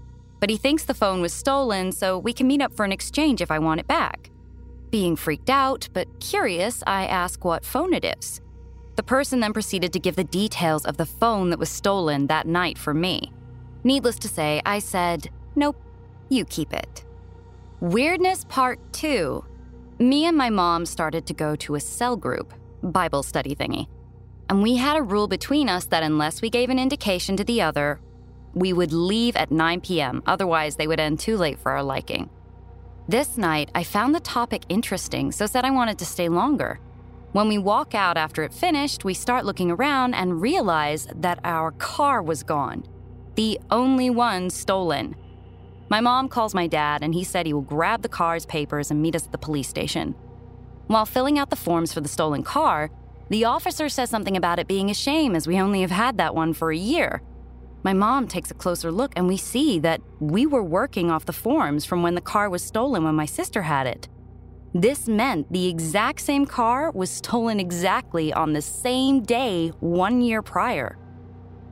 But 0.41 0.51
he 0.51 0.57
thinks 0.57 0.83
the 0.83 0.93
phone 0.93 1.21
was 1.21 1.33
stolen, 1.33 1.93
so 1.93 2.19
we 2.19 2.33
can 2.33 2.49
meet 2.49 2.61
up 2.61 2.75
for 2.75 2.85
an 2.85 2.91
exchange 2.93 3.41
if 3.41 3.51
I 3.51 3.61
want 3.61 3.79
it 3.79 3.87
back. 3.87 4.31
Being 4.91 5.15
freaked 5.15 5.51
out, 5.51 5.89
but 5.93 6.09
curious, 6.19 6.83
I 6.85 7.07
ask 7.07 7.45
what 7.45 7.65
phone 7.65 7.95
it 7.95 8.05
is. 8.05 8.41
The 8.97 9.05
person 9.05 9.39
then 9.39 9.53
proceeded 9.53 9.93
to 9.93 10.01
give 10.01 10.17
the 10.17 10.25
details 10.25 10.85
of 10.85 10.97
the 10.97 11.07
phone 11.07 11.51
that 11.51 11.61
was 11.61 11.71
stolen 11.71 12.27
that 12.27 12.47
night 12.47 12.77
for 12.77 12.93
me. 12.93 13.33
Needless 13.85 14.19
to 14.19 14.29
say, 14.29 14.61
I 14.67 14.81
said, 14.81 15.31
Nope, 15.55 15.81
you 16.29 16.45
keep 16.45 16.73
it. 16.73 17.06
Weirdness 17.81 18.45
Part 18.45 18.81
2. 18.95 19.45
Me 19.99 20.25
and 20.25 20.35
my 20.35 20.49
mom 20.49 20.87
started 20.87 21.27
to 21.27 21.35
go 21.35 21.55
to 21.57 21.75
a 21.75 21.81
cell 21.81 22.17
group, 22.17 22.55
Bible 22.83 23.23
study 23.23 23.55
thingy. 23.55 23.87
And 24.49 24.63
we 24.63 24.77
had 24.77 24.97
a 24.97 25.03
rule 25.03 25.29
between 25.29 25.69
us 25.69 25.85
that 25.87 26.03
unless 26.03 26.41
we 26.41 26.49
gave 26.49 26.71
an 26.71 26.79
indication 26.79 27.37
to 27.37 27.45
the 27.45 27.61
other, 27.61 28.01
we 28.55 28.73
would 28.73 28.95
leave 28.95 29.37
at 29.37 29.51
9 29.51 29.83
p.m., 29.83 30.23
otherwise, 30.25 30.77
they 30.77 30.87
would 30.87 30.99
end 30.99 31.21
too 31.21 31.37
late 31.37 31.59
for 31.59 31.73
our 31.73 31.83
liking. 31.83 32.31
This 33.09 33.37
night, 33.37 33.71
I 33.75 33.85
found 33.85 34.15
the 34.15 34.21
topic 34.21 34.63
interesting, 34.71 35.31
so 35.31 35.45
said 35.45 35.67
I 35.67 35.71
wanted 35.71 35.99
to 35.99 36.07
stay 36.07 36.31
longer. 36.31 36.81
When 37.33 37.47
we 37.47 37.59
walk 37.59 37.95
out 37.95 38.17
after 38.17 38.43
it 38.43 38.55
finished, 38.55 39.05
we 39.05 39.13
start 39.13 39.45
looking 39.45 39.71
around 39.71 40.15
and 40.15 40.41
realize 40.41 41.09
that 41.15 41.41
our 41.45 41.73
car 41.73 42.23
was 42.23 42.43
gone. 42.43 42.85
The 43.35 43.61
only 43.71 44.09
one 44.09 44.49
stolen. 44.49 45.15
My 45.89 46.01
mom 46.01 46.29
calls 46.29 46.55
my 46.55 46.67
dad, 46.67 47.03
and 47.03 47.15
he 47.15 47.23
said 47.23 47.47
he 47.47 47.53
will 47.53 47.61
grab 47.61 48.03
the 48.03 48.09
car's 48.09 48.45
papers 48.45 48.91
and 48.91 49.01
meet 49.01 49.15
us 49.15 49.27
at 49.27 49.33
the 49.33 49.39
police 49.39 49.69
station. 49.69 50.17
While 50.89 51.07
filling 51.07 51.39
out 51.39 51.51
the 51.51 51.57
forms 51.57 51.93
for 51.93 52.01
the 52.01 52.09
stolen 52.09 52.43
car, 52.43 52.91
the 53.29 53.45
officer 53.45 53.89
says 53.89 54.11
something 54.11 54.37
about 54.37 54.59
it 54.59 54.67
being 54.67 54.91
a 54.91 54.95
shame 54.95 55.37
as 55.37 55.47
we 55.47 55.61
only 55.61 55.83
have 55.83 55.93
had 55.93 56.17
that 56.17 56.35
one 56.35 56.55
for 56.55 56.73
a 56.73 56.77
year. 56.77 57.23
My 57.85 57.93
mom 57.93 58.27
takes 58.27 58.51
a 58.51 58.55
closer 58.55 58.91
look, 58.91 59.13
and 59.15 59.29
we 59.29 59.37
see 59.37 59.79
that 59.79 60.01
we 60.19 60.45
were 60.45 60.63
working 60.63 61.09
off 61.09 61.25
the 61.25 61.33
forms 61.33 61.85
from 61.85 62.03
when 62.03 62.17
the 62.17 62.21
car 62.21 62.51
was 62.51 62.65
stolen 62.65 63.05
when 63.05 63.15
my 63.15 63.27
sister 63.27 63.63
had 63.63 63.87
it. 63.87 64.09
This 64.75 65.07
meant 65.07 65.53
the 65.53 65.69
exact 65.69 66.21
same 66.21 66.47
car 66.47 66.91
was 66.91 67.11
stolen 67.11 67.61
exactly 67.61 68.33
on 68.33 68.53
the 68.53 68.63
same 68.63 69.23
day 69.23 69.69
one 69.79 70.21
year 70.21 70.43
prior. 70.43 70.99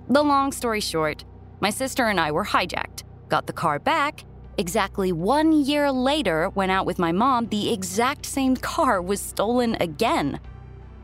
The 0.09 0.23
long 0.23 0.53
story 0.53 0.81
short, 0.81 1.25
my 1.61 1.71
sister 1.71 2.07
and 2.07 2.21
I 2.21 2.31
were 2.31 2.45
hijacked 2.45 2.94
got 3.35 3.49
the 3.49 3.53
car 3.53 3.81
back. 3.81 4.25
Exactly 4.59 5.11
one 5.11 5.51
year 5.51 5.91
later, 5.91 6.51
went 6.51 6.71
out 6.71 6.87
with 6.87 7.01
my 7.01 7.11
mom, 7.11 7.49
the 7.49 7.73
exact 7.73 8.25
same 8.25 8.55
car 8.57 9.03
was 9.03 9.21
stolen 9.21 9.77
again. 9.81 10.39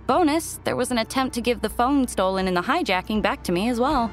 Bonus, 0.06 0.60
there 0.62 0.76
was 0.76 0.92
an 0.92 0.98
attempt 0.98 1.34
to 1.34 1.40
give 1.40 1.60
the 1.60 1.68
phone 1.68 2.06
stolen 2.06 2.46
in 2.46 2.54
the 2.54 2.62
hijacking 2.62 3.20
back 3.20 3.42
to 3.42 3.50
me 3.50 3.68
as 3.68 3.80
well. 3.80 4.12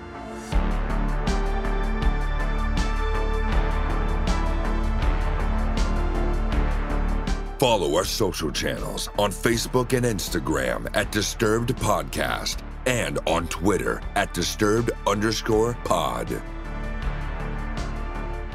Follow 7.59 7.95
our 7.97 8.05
social 8.05 8.51
channels 8.51 9.09
on 9.19 9.29
Facebook 9.29 9.93
and 9.95 10.07
Instagram 10.07 10.87
at 10.95 11.11
Disturbed 11.11 11.75
Podcast 11.75 12.63
and 12.87 13.19
on 13.27 13.47
Twitter 13.49 14.01
at 14.15 14.33
Disturbed 14.33 14.89
underscore 15.05 15.75
pod. 15.83 16.41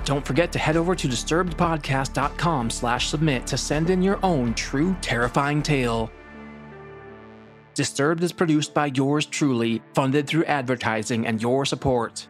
Don't 0.04 0.26
forget 0.26 0.50
to 0.52 0.58
head 0.58 0.76
over 0.76 0.94
to 0.94 1.08
disturbedpodcast.com 1.08 2.70
slash 2.70 3.08
submit 3.08 3.46
to 3.46 3.56
send 3.56 3.90
in 3.90 4.02
your 4.02 4.18
own 4.24 4.54
true 4.54 4.96
terrifying 5.00 5.62
tale. 5.62 6.10
Disturbed 7.74 8.22
is 8.22 8.32
produced 8.32 8.74
by 8.74 8.86
yours 8.86 9.24
truly, 9.26 9.80
funded 9.94 10.26
through 10.26 10.44
advertising 10.44 11.26
and 11.26 11.40
your 11.40 11.64
support. 11.64 12.26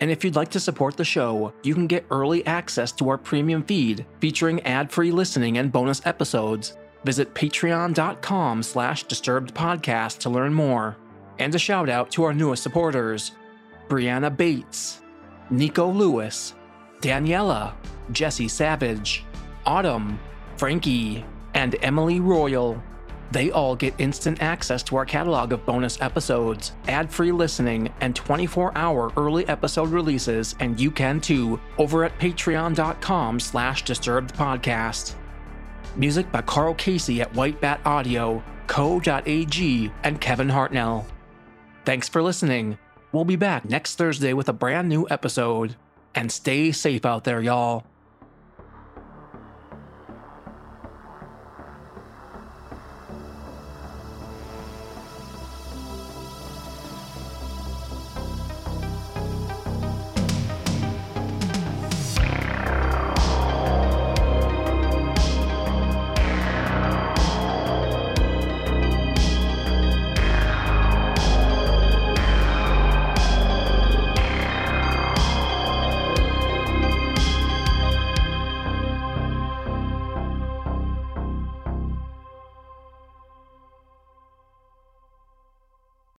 And 0.00 0.10
if 0.10 0.24
you'd 0.24 0.36
like 0.36 0.50
to 0.50 0.60
support 0.60 0.96
the 0.96 1.04
show, 1.04 1.54
you 1.62 1.72
can 1.72 1.86
get 1.86 2.04
early 2.10 2.44
access 2.46 2.92
to 2.92 3.08
our 3.08 3.16
premium 3.16 3.62
feed 3.62 4.04
featuring 4.20 4.60
ad-free 4.62 5.12
listening 5.12 5.58
and 5.58 5.72
bonus 5.72 6.04
episodes. 6.04 6.76
Visit 7.04 7.32
patreon.com 7.34 8.62
slash 8.62 9.06
disturbedpodcast 9.06 10.18
to 10.18 10.30
learn 10.30 10.52
more. 10.52 10.96
And 11.38 11.54
a 11.54 11.58
shout 11.58 11.88
out 11.88 12.10
to 12.12 12.24
our 12.24 12.34
newest 12.34 12.62
supporters, 12.62 13.32
Brianna 13.88 14.36
Bates, 14.36 15.00
Nico 15.50 15.90
Lewis, 15.90 16.54
Daniela, 17.04 17.74
Jesse 18.12 18.48
Savage, 18.48 19.24
Autumn, 19.66 20.18
Frankie, 20.56 21.22
and 21.52 21.76
Emily 21.82 22.18
Royal. 22.18 22.82
They 23.30 23.50
all 23.50 23.76
get 23.76 23.94
instant 23.98 24.40
access 24.40 24.82
to 24.84 24.96
our 24.96 25.04
catalog 25.04 25.52
of 25.52 25.66
bonus 25.66 26.00
episodes, 26.00 26.72
ad-free 26.88 27.32
listening, 27.32 27.92
and 28.00 28.14
24-hour 28.14 29.12
early 29.18 29.46
episode 29.48 29.90
releases, 29.90 30.54
and 30.60 30.80
you 30.80 30.90
can 30.90 31.20
too 31.20 31.60
over 31.76 32.04
at 32.04 32.18
patreon.com 32.18 33.38
slash 33.38 33.84
disturbedpodcast. 33.84 35.14
Music 35.96 36.32
by 36.32 36.40
Carl 36.40 36.72
Casey 36.74 37.20
at 37.20 37.34
White 37.34 37.60
Bat 37.60 37.80
Audio, 37.84 38.42
co.ag, 38.66 39.92
and 40.04 40.20
Kevin 40.22 40.48
Hartnell. 40.48 41.04
Thanks 41.84 42.08
for 42.08 42.22
listening. 42.22 42.78
We'll 43.12 43.26
be 43.26 43.36
back 43.36 43.66
next 43.66 43.96
Thursday 43.96 44.32
with 44.32 44.48
a 44.48 44.54
brand 44.54 44.88
new 44.88 45.06
episode. 45.10 45.76
And 46.14 46.30
stay 46.30 46.72
safe 46.72 47.04
out 47.04 47.24
there, 47.24 47.40
y'all. 47.40 47.84